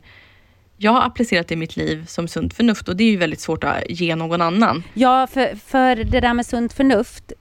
[0.84, 3.40] jag har applicerat det i mitt liv som sunt förnuft och det är ju väldigt
[3.40, 4.82] svårt att ge någon annan.
[4.94, 7.32] Ja, för, för det där med sunt förnuft.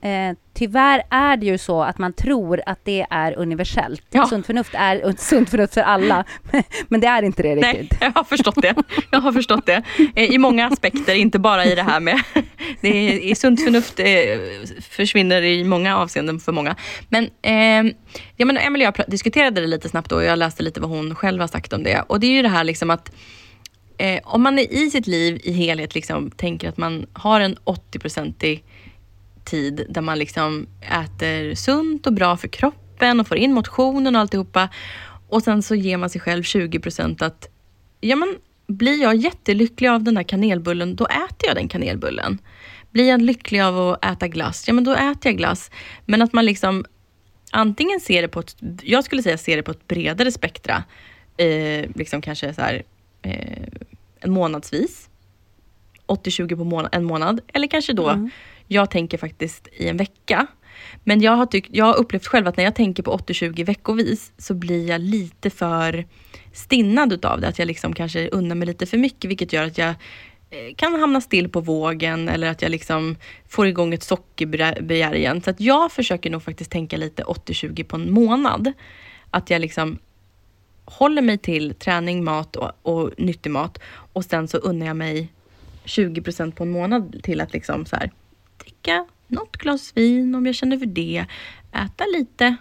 [0.00, 4.02] Eh, tyvärr är det ju så att man tror att det är universellt.
[4.10, 4.26] Ja.
[4.26, 6.24] Sunt förnuft är sunt förnuft för alla.
[6.88, 7.98] Men det är inte det Nej, riktigt.
[8.00, 8.74] jag har förstått det.
[9.10, 9.82] Jag har förstått det.
[10.14, 12.22] Eh, I många aspekter, inte bara i det här med...
[12.80, 14.06] Det är, i sunt förnuft eh,
[14.80, 16.76] försvinner i många avseenden för många.
[17.08, 17.94] Men, eh,
[18.36, 20.90] ja, men Emelie och jag diskuterade det lite snabbt då och jag läste lite vad
[20.90, 22.04] hon själv har sagt om det.
[22.06, 23.12] Och det är ju det här liksom att
[23.98, 27.56] eh, om man är i sitt liv i helhet liksom tänker att man har en
[27.56, 28.62] 80-procentig
[29.50, 34.20] tid där man liksom äter sunt och bra för kroppen och får in motionen och
[34.20, 34.68] alltihopa.
[35.28, 37.48] Och sen så ger man sig själv 20 procent att
[38.00, 42.38] ja, men blir jag jättelycklig av den där kanelbullen, då äter jag den kanelbullen.
[42.90, 45.70] Blir jag lycklig av att äta glass, ja men då äter jag glass.
[46.04, 46.84] Men att man liksom
[47.50, 50.84] antingen ser det på ett, jag skulle säga ser det på ett bredare spektra,
[51.36, 52.82] eh, liksom kanske så här,
[53.22, 53.68] eh,
[54.20, 55.08] en månadsvis.
[56.06, 57.40] 80-20 på månad, en månad.
[57.52, 58.30] Eller kanske då, mm
[58.68, 60.46] jag tänker faktiskt i en vecka.
[61.04, 64.32] Men jag har, tyckt, jag har upplevt själv att när jag tänker på 80-20 veckovis
[64.38, 66.06] så blir jag lite för
[66.52, 67.48] stinnad utav det.
[67.48, 69.88] Att jag liksom kanske unnar mig lite för mycket vilket gör att jag
[70.50, 73.16] eh, kan hamna still på vågen eller att jag liksom
[73.48, 75.42] får igång ett sockerbegär igen.
[75.42, 78.72] Så att jag försöker nog faktiskt tänka lite 80-20 på en månad.
[79.30, 79.98] Att jag liksom
[80.84, 83.78] håller mig till träning, mat och, och nyttig mat
[84.12, 85.32] och sen så unnar jag mig
[85.84, 88.10] 20% på en månad till att liksom så här,
[88.88, 91.26] dricka något glas vin om jag känner för det.
[91.72, 92.56] Äta lite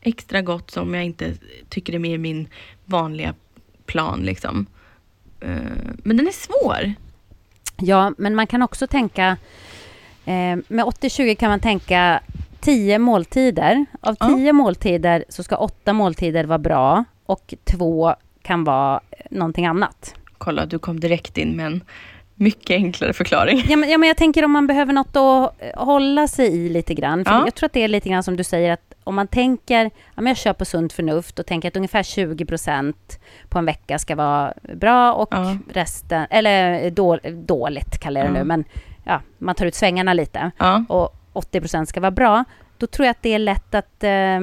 [0.00, 1.34] extra gott som jag inte
[1.68, 2.48] tycker är med i min
[2.84, 3.34] vanliga
[3.86, 4.20] plan.
[4.20, 4.66] Liksom.
[5.40, 5.48] Eh,
[6.02, 6.94] men den är svår.
[7.76, 9.36] Ja, men man kan också tänka...
[10.26, 12.20] Eh, med 80-20 kan man tänka
[12.60, 13.86] 10 måltider.
[14.00, 14.52] Av 10 ja.
[14.52, 20.14] måltider så ska 8 måltider vara bra och 2 kan vara någonting annat.
[20.38, 21.84] Kolla, du kom direkt in med en
[22.34, 23.64] mycket enklare förklaring.
[23.68, 26.94] Ja men, ja, men jag tänker om man behöver något att hålla sig i lite
[26.94, 27.24] grann.
[27.24, 27.44] För ja.
[27.44, 29.90] Jag tror att det är lite grann som du säger att om man tänker, ja,
[30.14, 32.94] men jag kör på sunt förnuft och tänker att ungefär 20%
[33.48, 35.56] på en vecka ska vara bra och ja.
[35.72, 38.64] resten, eller då, dåligt kallar jag det nu, men
[39.04, 40.50] ja, man tar ut svängarna lite
[40.88, 42.44] och 80% ska vara bra.
[42.78, 44.40] Då tror jag att det är lätt att eh,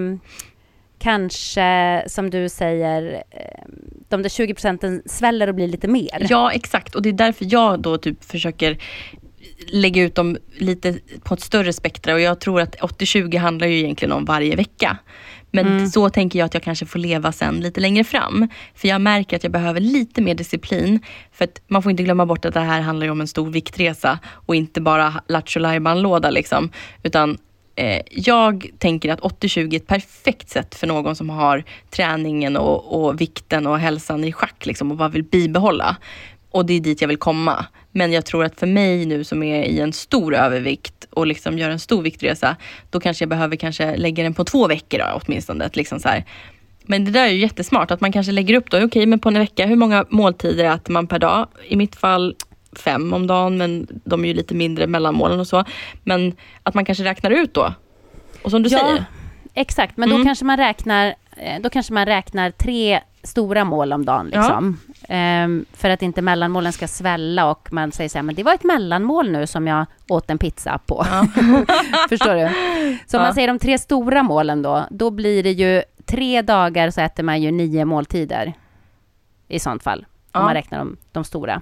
[1.00, 3.64] kanske, som du säger, eh,
[4.12, 6.28] de där 20 procenten sväller och blir lite mer.
[6.30, 6.96] Ja, exakt.
[6.96, 8.78] Och det är därför jag då typ försöker
[9.68, 13.78] lägga ut dem lite på ett större spektra och jag tror att 80-20 handlar ju
[13.80, 14.98] egentligen om varje vecka.
[15.52, 15.88] Men mm.
[15.88, 18.48] så tänker jag att jag kanske får leva sen lite längre fram.
[18.76, 21.00] För jag märker att jag behöver lite mer disciplin.
[21.32, 24.20] För att man får inte glömma bort att det här handlar om en stor viktresa
[24.26, 25.60] och inte bara lattjo
[25.96, 26.72] låda liksom.
[27.04, 27.38] Utan
[27.76, 33.06] eh, jag tänker att 80-20 är ett perfekt sätt för någon som har träningen och,
[33.06, 35.98] och vikten och hälsan i schack liksom, och bara vill bibehålla.
[36.52, 37.66] Och det är dit jag vill komma.
[37.92, 41.58] Men jag tror att för mig nu som är i en stor övervikt och liksom
[41.58, 42.56] gör en stor viktresa,
[42.90, 45.70] då kanske jag behöver kanske lägga den på två veckor då, åtminstone.
[45.74, 46.26] Liksom så här.
[46.84, 49.20] Men det där är ju jättesmart, att man kanske lägger upp då, okej okay, men
[49.20, 51.48] på en vecka, hur många måltider äter man per dag?
[51.68, 52.36] I mitt fall
[52.74, 55.64] fem om dagen, men de är ju lite mindre mellanmålen och så.
[56.04, 57.74] Men att man kanske räknar ut då.
[58.44, 59.06] Och som du ja, säger.
[59.54, 60.22] Exakt, men mm.
[60.22, 64.26] då kanske man räknar eh, då kanske man räknar tre stora mål om dagen.
[64.26, 64.78] Liksom.
[64.88, 65.16] Ja.
[65.16, 68.54] Ehm, för att inte mellanmålen ska svälla och man säger så här, men det var
[68.54, 71.06] ett mellanmål nu som jag åt en pizza på.
[71.12, 71.28] Ja.
[72.10, 72.50] Förstår du?
[73.08, 76.90] Så om man säger de tre stora målen då, då blir det ju tre dagar
[76.90, 78.54] så äter man ju nio måltider.
[79.48, 81.62] I sånt fall, om man räknar de, de stora.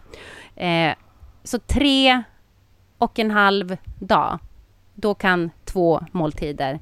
[0.60, 0.96] Ehm,
[1.44, 2.24] så tre
[2.98, 4.40] och en halv dag,
[4.94, 6.80] då kan två måltider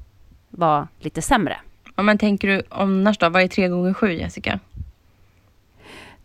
[0.50, 1.56] vara lite sämre.
[1.96, 3.28] Ja, men tänker du annars då?
[3.28, 4.60] Vad är tre gånger sju, Jessica?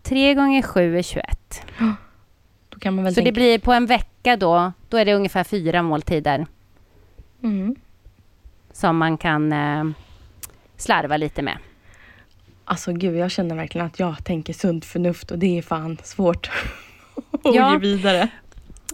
[0.01, 1.65] Tre gånger sju är 21.
[2.69, 3.31] Då kan man väl Så tänka...
[3.31, 6.45] det blir på en vecka då, då är det ungefär fyra måltider.
[7.43, 7.75] Mm.
[8.71, 9.83] Som man kan eh,
[10.77, 11.57] slarva lite med.
[12.65, 16.49] Alltså gud, jag känner verkligen att jag tänker sunt förnuft och det är fan svårt
[17.31, 17.71] att ja.
[17.71, 18.29] ge vidare.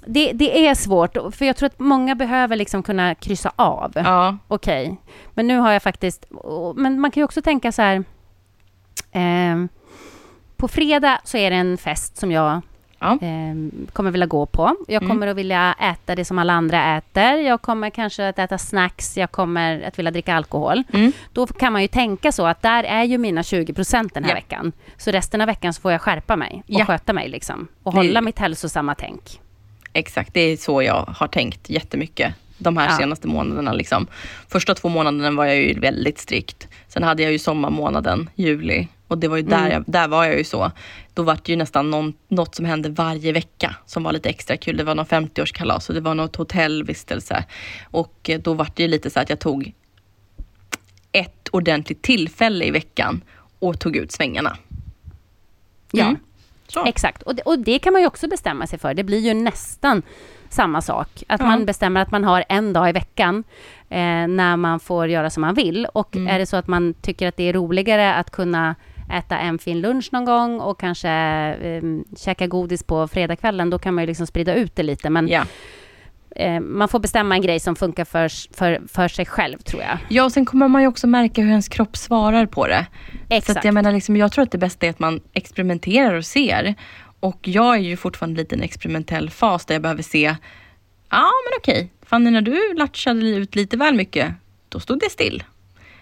[0.06, 3.92] Det, det, är svårt, för jag tror att många behöver liksom kunna kryssa av.
[3.96, 4.38] Ja.
[4.48, 4.98] Okej, okay.
[5.34, 6.26] men nu har jag faktiskt...
[6.76, 8.04] Men man kan ju också tänka så här...
[9.12, 9.66] Eh,
[10.58, 12.62] på fredag så är det en fest som jag
[13.00, 13.12] ja.
[13.22, 13.56] eh,
[13.94, 14.76] kommer vilja gå på.
[14.88, 15.10] Jag mm.
[15.10, 15.32] kommer mm.
[15.32, 17.34] att vilja äta det som alla andra äter.
[17.34, 19.18] Jag kommer kanske att äta snacks.
[19.18, 20.84] Jag kommer att vilja dricka alkohol.
[20.94, 21.12] Mm.
[21.34, 24.32] Då kan man ju tänka så att där är ju mina 20 procent den här
[24.32, 24.36] ja.
[24.36, 24.72] veckan.
[24.98, 26.86] Så resten av veckan så får jag skärpa mig och ja.
[26.86, 27.68] sköta mig liksom.
[27.84, 29.40] Och hålla mitt hälsosamma tänk.
[29.94, 32.98] Exakt, det är så jag har tänkt jättemycket de här ja.
[32.98, 33.74] senaste månaderna.
[33.74, 34.08] Liksom.
[34.48, 36.68] Första två månaderna var jag ju väldigt strikt.
[36.88, 38.88] Sen hade jag ju sommarmånaden, juli.
[39.10, 39.72] Och det var ju där, mm.
[39.72, 40.72] jag, där var jag ju så.
[41.14, 44.58] Då var det ju nästan någon, något som hände varje vecka som var lite extra
[44.58, 44.78] kul.
[44.78, 47.46] Det var någon 50-årskalas och det var något hotellvistelse.
[47.92, 49.74] Och eh, då var det ju lite så att jag tog
[51.12, 53.22] ett ordentligt tillfälle i veckan
[53.60, 54.58] och tog ut svängarna.
[55.92, 56.88] Ja, mm.
[56.88, 57.22] exakt.
[57.22, 58.94] Och det, och det kan man ju också bestämma sig för.
[58.94, 60.02] Det blir ju nästan
[60.50, 61.24] samma sak.
[61.28, 61.48] Att ja.
[61.48, 63.44] man bestämmer att man har en dag i veckan
[63.90, 65.86] eh, när man får göra som man vill.
[65.94, 66.36] Och mm.
[66.36, 68.76] är det så att man tycker att det är roligare att kunna
[69.10, 71.84] äta en fin lunch någon gång och kanske eh,
[72.18, 75.10] käka godis på fredagskvällen, då kan man ju liksom sprida ut det lite.
[75.10, 75.30] Men
[76.36, 79.98] eh, man får bestämma en grej som funkar för, för, för sig själv, tror jag.
[80.08, 82.86] Ja, och sen kommer man ju också märka hur ens kropp svarar på det.
[83.12, 83.58] Så Exakt.
[83.58, 86.76] att jag menar, liksom, jag tror att det bästa är att man experimenterar och ser.
[87.20, 90.36] Och jag är ju fortfarande lite i en experimentell fas där jag behöver se,
[91.10, 94.34] ja men okej, Fanny när du latchade ut lite väl mycket,
[94.70, 95.44] då stod det still.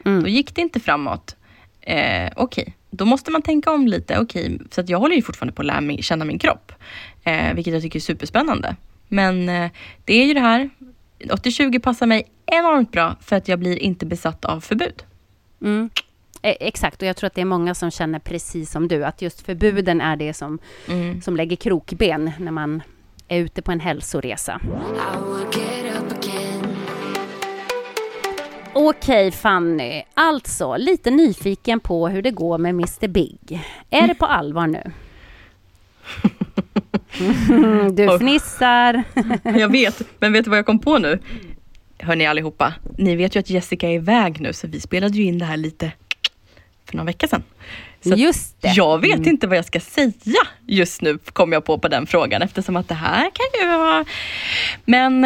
[0.05, 0.23] Mm.
[0.23, 1.35] Då gick det inte framåt.
[1.81, 4.19] Eh, okej, då måste man tänka om lite.
[4.19, 6.71] Okej, så att jag håller ju fortfarande på att lära mig känna min kropp.
[7.23, 8.75] Eh, vilket jag tycker är superspännande.
[9.07, 9.71] Men eh,
[10.05, 10.69] det är ju det här,
[11.19, 15.03] 80-20 passar mig enormt bra för att jag blir inte besatt av förbud.
[15.61, 15.89] Mm.
[16.41, 19.21] Eh, Exakt, och jag tror att det är många som känner precis som du, att
[19.21, 21.21] just förbuden är det som, Mm.
[21.21, 22.81] som lägger krokben när man
[23.27, 24.61] är ute på en hälsoresa.
[28.79, 33.61] Okej Fanny, alltså lite nyfiken på hur det går med Mr Big.
[33.89, 34.83] Är det på allvar nu?
[37.91, 39.03] Du fnissar.
[39.43, 41.19] Jag vet, men vet du vad jag kom på nu?
[41.99, 45.39] Hörni allihopa, ni vet ju att Jessica är iväg nu så vi spelade ju in
[45.39, 45.91] det här lite
[46.85, 47.43] för några veckor sedan.
[48.01, 48.73] Så Just det.
[48.75, 50.11] Jag vet inte vad jag ska säga
[50.65, 54.05] just nu, kom jag på på den frågan eftersom att det här kan ju vara...
[54.85, 55.25] Men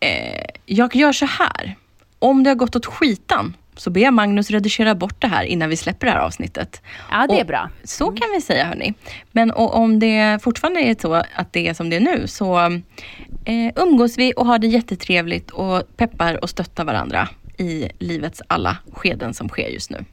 [0.00, 1.76] eh, jag gör så här.
[2.18, 5.68] Om det har gått åt skitan så ber jag Magnus redigera bort det här innan
[5.70, 6.82] vi släpper det här avsnittet.
[7.10, 7.70] Ja, det är Och bra.
[7.84, 8.94] Så kan vi säga hörni.
[9.32, 12.58] Men o- om det fortfarande är så att det är som det är nu så
[13.44, 17.28] eh, umgås vi och har det jättetrevligt och peppar och stöttar varandra
[17.58, 20.04] i livets alla skeden som sker just nu.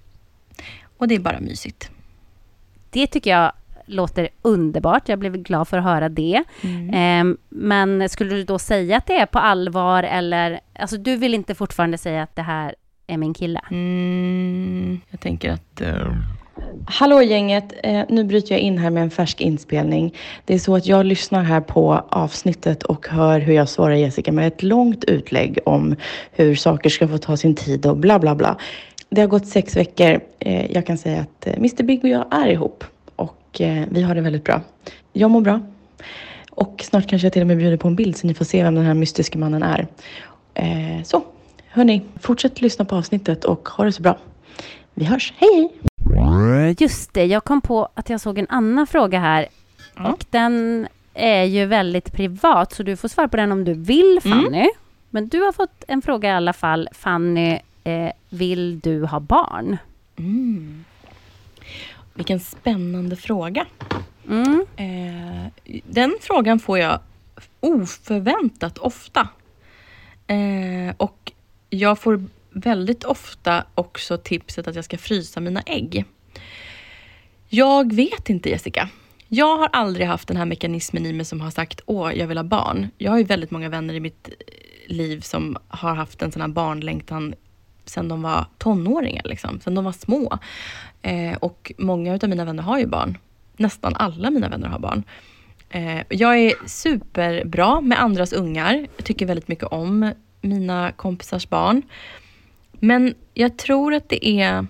[0.97, 1.89] Och det är bara mysigt.
[2.89, 3.51] Det tycker jag
[3.85, 5.09] låter underbart.
[5.09, 6.43] Jag blev glad för att höra det.
[6.61, 6.89] Mm.
[6.93, 10.59] Ehm, men skulle du då säga att det är på allvar eller...
[10.79, 12.75] Alltså du vill inte fortfarande säga att det här
[13.07, 13.61] är min kille?
[13.71, 15.81] Mm, jag tänker att...
[16.85, 17.73] Hallå gänget!
[17.83, 20.13] Eh, nu bryter jag in här med en färsk inspelning.
[20.45, 24.31] Det är så att jag lyssnar här på avsnittet och hör hur jag svarar Jessica
[24.31, 25.95] med ett långt utlägg om
[26.31, 28.57] hur saker ska få ta sin tid och bla bla bla.
[29.09, 30.19] Det har gått sex veckor.
[30.39, 32.83] Eh, jag kan säga att eh, Mr Big och jag är ihop
[33.55, 34.61] och eh, vi har det väldigt bra.
[35.13, 35.61] Jag mår bra.
[36.49, 38.63] Och snart kanske jag till och med bjuder på en bild så ni får se
[38.63, 39.87] vem den här mystiska mannen är.
[40.53, 41.23] Eh, så,
[41.67, 44.17] hörni, fortsätt lyssna på avsnittet och ha det så bra.
[44.93, 45.73] Vi hörs, hej!
[46.79, 49.47] Just det, jag kom på att jag såg en annan fråga här.
[49.95, 50.11] Ja.
[50.11, 54.19] Och den är ju väldigt privat, så du får svara på den om du vill,
[54.23, 54.69] Fanny.
[55.09, 56.89] Men du har fått en fråga i alla fall.
[56.91, 59.77] Fanny, eh, vill du ha barn?
[62.15, 63.65] Vilken spännande fråga.
[64.27, 64.65] Mm.
[64.75, 65.51] Eh,
[65.83, 66.99] den frågan får jag
[67.59, 69.29] oförväntat ofta.
[70.27, 71.31] Eh, och
[71.69, 76.05] jag får väldigt ofta också tipset att jag ska frysa mina ägg.
[77.49, 78.89] Jag vet inte Jessica.
[79.27, 82.37] Jag har aldrig haft den här mekanismen i mig som har sagt åh, jag vill
[82.37, 82.87] ha barn.
[82.97, 84.29] Jag har ju väldigt många vänner i mitt
[84.87, 87.35] liv som har haft en sån här barnlängtan
[87.85, 89.59] sen de var tonåringar, liksom.
[89.59, 90.37] sen de var små.
[91.01, 93.17] Eh, och många av mina vänner har ju barn.
[93.57, 95.03] Nästan alla mina vänner har barn.
[95.69, 98.87] Eh, jag är superbra med andras ungar.
[98.95, 101.81] Jag tycker väldigt mycket om mina kompisars barn.
[102.71, 104.67] Men jag tror att det är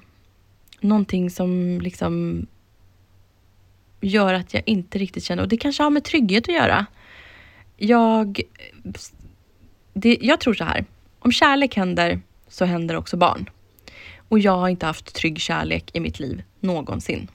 [0.80, 2.46] någonting som liksom
[4.02, 6.86] gör att jag inte riktigt känner, och det kanske har med trygghet att göra.
[7.78, 8.42] Jag,
[9.94, 10.86] det, jag tror så här,
[11.20, 12.22] om kärlek händer
[12.56, 13.50] så händer också barn.
[14.30, 17.28] Och jag har inte haft trygg kärlek i mitt liv någonsin.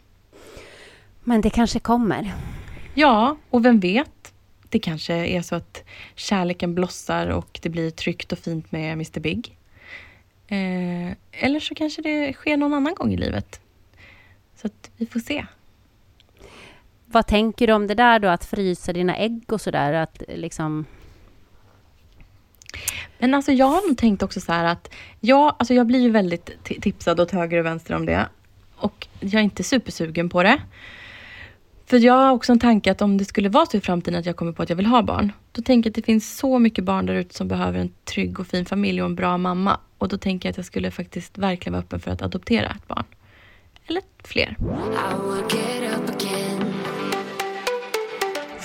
[1.24, 2.32] Men det kanske kommer.
[2.94, 4.34] Ja, och vem vet?
[4.68, 9.20] Det kanske är så att kärleken blossar och det blir tryggt och fint med Mr
[9.20, 9.56] Big.
[10.48, 13.60] Eh, eller så kanske det sker någon annan gång i livet.
[14.56, 15.46] Så att vi får se.
[17.06, 19.92] Vad tänker du om det där då, att frysa dina ägg och sådär?
[19.92, 20.86] Att liksom...
[23.20, 24.90] Men alltså jag har nog tänkt också så här att
[25.20, 28.28] jag, alltså jag blir ju väldigt tipsad åt höger och vänster om det.
[28.76, 30.60] Och jag är inte supersugen på det.
[31.86, 34.26] För jag har också en tanke att om det skulle vara så i framtiden att
[34.26, 35.32] jag kommer på att jag vill ha barn.
[35.52, 38.40] Då tänker jag att det finns så mycket barn där ute som behöver en trygg
[38.40, 39.80] och fin familj och en bra mamma.
[39.98, 42.88] Och då tänker jag att jag skulle faktiskt verkligen vara öppen för att adoptera ett
[42.88, 43.04] barn.
[43.86, 44.56] Eller fler.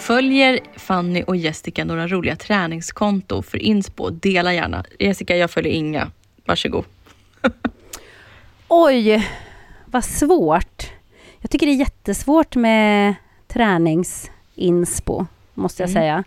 [0.06, 4.10] Följer Fanny och Jessica några roliga träningskonto för inspo?
[4.10, 4.84] Dela gärna.
[5.00, 6.12] Jessica, jag följer inga.
[6.46, 6.86] Varsågod.
[8.68, 9.28] Oj,
[9.86, 10.92] vad svårt.
[11.40, 13.16] Jag tycker det är jättesvårt med
[13.48, 16.02] träningsinspo, måste jag Mm.
[16.02, 16.24] säga.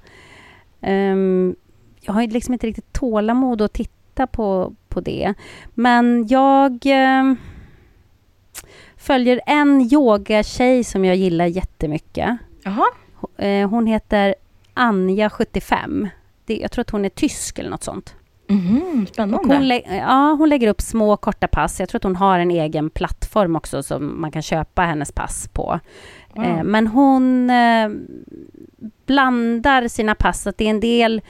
[0.81, 1.57] Ehm,
[2.01, 5.35] jag har liksom inte riktigt tålamod att titta på, på det.
[5.75, 6.79] Men jag...
[6.85, 7.37] ehm,
[8.97, 12.37] följer en yogatjej som jag gillar jättemycket.
[12.63, 12.87] Jaha.
[13.37, 14.35] Eh, Hon heter
[14.75, 16.09] Anja75.
[16.45, 18.15] Det, jag tror att hon är tysk eller något sånt.
[19.03, 19.83] Och spännande.
[19.89, 21.81] hon, ja, hon lägger upp små korta pass.
[21.81, 25.49] Jag tror att hon har en egen plattform också som man kan köpa hennes pass
[25.53, 25.81] på.
[26.37, 27.89] Eh, men hon eh,
[29.07, 30.47] blandar sina pass.
[30.47, 31.21] Att det är en del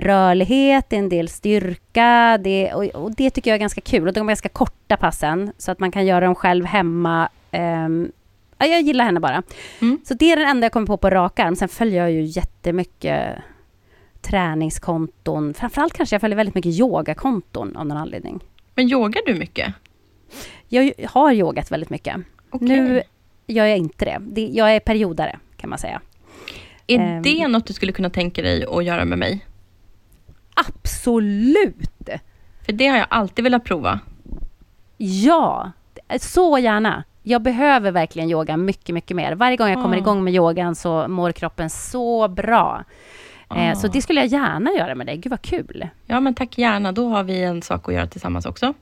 [0.00, 2.38] rörlighet, det är en del styrka.
[2.44, 4.08] Det, och, och det tycker jag är ganska kul.
[4.08, 7.28] Och de är ganska korta passen så att man kan göra dem själv hemma.
[7.50, 8.12] Ehm,
[8.58, 9.42] jag gillar henne bara.
[9.80, 10.00] Mm.
[10.04, 11.56] Så det är den enda jag kommer på på rak arm.
[11.56, 13.36] Sen följer jag ju jättemycket
[14.22, 15.54] träningskonton.
[15.54, 18.40] Framförallt kanske jag följer väldigt mycket yogakonton av någon anledning.
[18.74, 19.74] Men yogar du mycket?
[20.68, 22.16] Jag har yogat väldigt mycket.
[22.50, 22.68] Okej.
[22.68, 23.02] Nu
[23.46, 24.18] gör jag inte det.
[24.20, 24.46] det.
[24.46, 26.00] Jag är periodare kan man säga.
[26.86, 27.22] Är ehm.
[27.22, 29.46] det något du skulle kunna tänka dig att göra med mig?
[30.54, 32.08] Absolut!
[32.66, 34.00] För det har jag alltid velat prova.
[34.96, 35.72] Ja,
[36.20, 37.04] så gärna.
[37.28, 39.32] Jag behöver verkligen yoga mycket, mycket mer.
[39.34, 40.00] Varje gång jag kommer Ah.
[40.00, 42.84] igång med yogan så mår kroppen så bra.
[43.56, 43.74] Eh, Ah.
[43.74, 45.16] Så det skulle jag gärna göra med dig.
[45.16, 45.88] Gud vad kul.
[46.06, 46.92] Ja, men tack gärna.
[46.92, 48.74] Då har vi en sak att göra tillsammans också.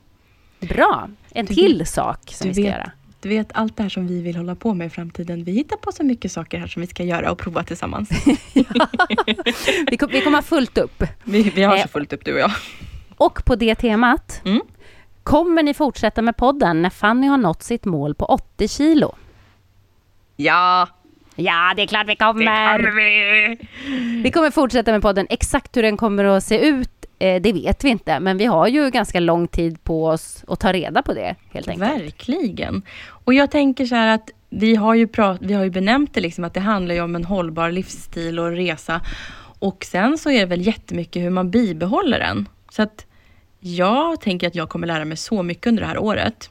[0.59, 1.09] Bra.
[1.29, 2.91] En Du till sak som vi ska vet- göra.
[3.21, 5.43] Du vet, allt det här som vi vill hålla på med i framtiden.
[5.43, 8.09] Vi hittar på så mycket saker här som vi ska göra och prova tillsammans.
[9.91, 11.03] Vi, kom, vi kommer ha fullt upp.
[11.23, 11.81] vi, vi har Eh.
[11.81, 12.51] så fullt upp du och jag.
[13.17, 14.61] Och på det temat, Mm.
[15.25, 19.15] Kommer ni fortsätta med podden när Fanny har nått sitt mål på 80 kilo?
[20.35, 20.87] Ja,
[21.35, 22.77] Ja, det är klart vi kommer!
[22.77, 23.57] det kommer vi!
[24.23, 25.27] Vi kommer fortsätta med podden.
[25.29, 28.19] Exakt hur den kommer att se ut, eh, det vet vi inte.
[28.19, 31.67] Men vi har ju ganska lång tid på oss att ta reda på det, helt
[31.67, 31.91] enkelt.
[31.91, 32.81] Verkligen.
[33.07, 36.21] Och jag tänker så här att vi har ju, prat, vi har ju benämnt det
[36.21, 39.01] liksom att det handlar ju om en hållbar livsstil och resa.
[39.59, 42.49] Och sen så är det väl jättemycket hur man bibehåller den.
[42.69, 43.04] Så att
[43.67, 46.49] jag tänker att jag kommer lära mig så mycket under det här året.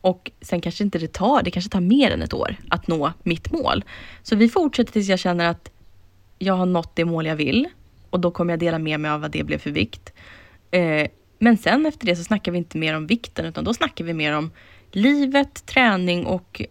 [0.00, 3.12] Och sen kanske inte det tar, det kanske tar mer än ett år att nå
[3.22, 3.84] mitt mål.
[4.22, 5.70] Så vi fortsätter tills jag känner att
[6.38, 7.68] jag har nått det mål jag vill.
[8.10, 10.12] Och då kommer jag dela med mig av vad det blev för vikt.
[10.70, 11.06] Eh,
[11.38, 14.14] men sen efter det så snackar vi inte mer om vikten utan då snackar vi
[14.14, 14.50] mer om
[14.90, 16.62] livet, träning och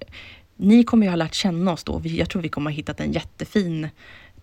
[0.55, 2.01] ni kommer ju ha lärt känna oss då.
[2.03, 3.87] Jag tror vi kommer ha hittat en jättefin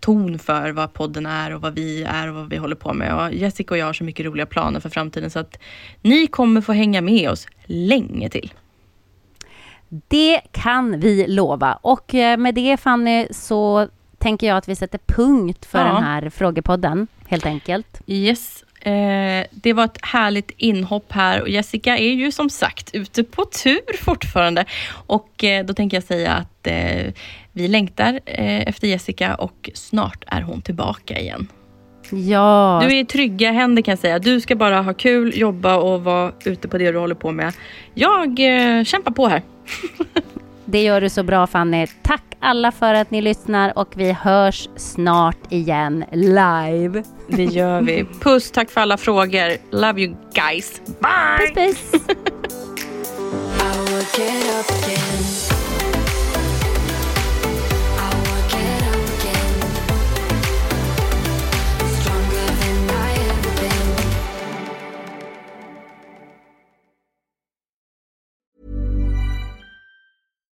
[0.01, 3.15] ton för vad podden är och vad vi är och vad vi håller på med.
[3.15, 5.59] Och Jessica och jag har så mycket roliga planer för framtiden så att
[6.03, 8.53] ni kommer få hänga med oss länge till.
[9.89, 11.79] Det kan vi lova.
[11.83, 13.89] Och eh, med det Fanny så
[14.19, 15.85] tänker jag att vi sätter punkt för Ja.
[15.85, 18.01] den här frågepodden, helt enkelt.
[18.07, 18.63] Yes.
[18.81, 23.45] Eh, det var ett härligt inhopp här och Jessica är ju som sagt ute på
[23.45, 24.65] tur fortfarande.
[25.07, 27.13] Och eh, då tänker jag säga att eh,
[27.57, 31.49] vi längtar eh, efter Jessica och snart är hon tillbaka igen.
[32.11, 34.19] Ja, Du är i trygga händer kan jag säga.
[34.19, 37.53] Du ska bara ha kul, jobba och vara ute på det du håller på med.
[37.95, 38.29] Jag
[38.79, 39.43] eh, kämpar på här.
[40.65, 41.87] det gör du så bra Fanny.
[42.03, 47.03] Tack alla för att ni lyssnar och vi hörs snart igen live.
[47.29, 48.05] Det gör vi.
[48.21, 49.77] Puss, tack för alla frågor.
[49.77, 50.81] Love you guys.
[50.87, 51.67] Bye!
[51.67, 51.93] Puss
[54.63, 55.51] puss!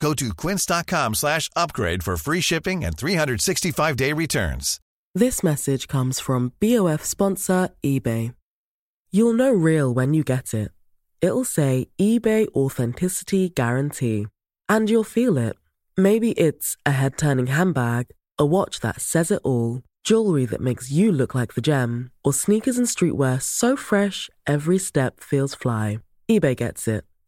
[0.00, 4.80] Go to quince.com slash upgrade for free shipping and 365-day returns.
[5.14, 8.34] This message comes from BOF sponsor eBay.
[9.10, 10.70] You'll know real when you get it.
[11.22, 14.26] It'll say eBay Authenticity Guarantee.
[14.68, 15.56] And you'll feel it.
[15.96, 20.90] Maybe it's a head turning handbag, a watch that says it all, jewelry that makes
[20.90, 26.00] you look like the gem, or sneakers and streetwear so fresh every step feels fly.
[26.30, 27.04] eBay gets it.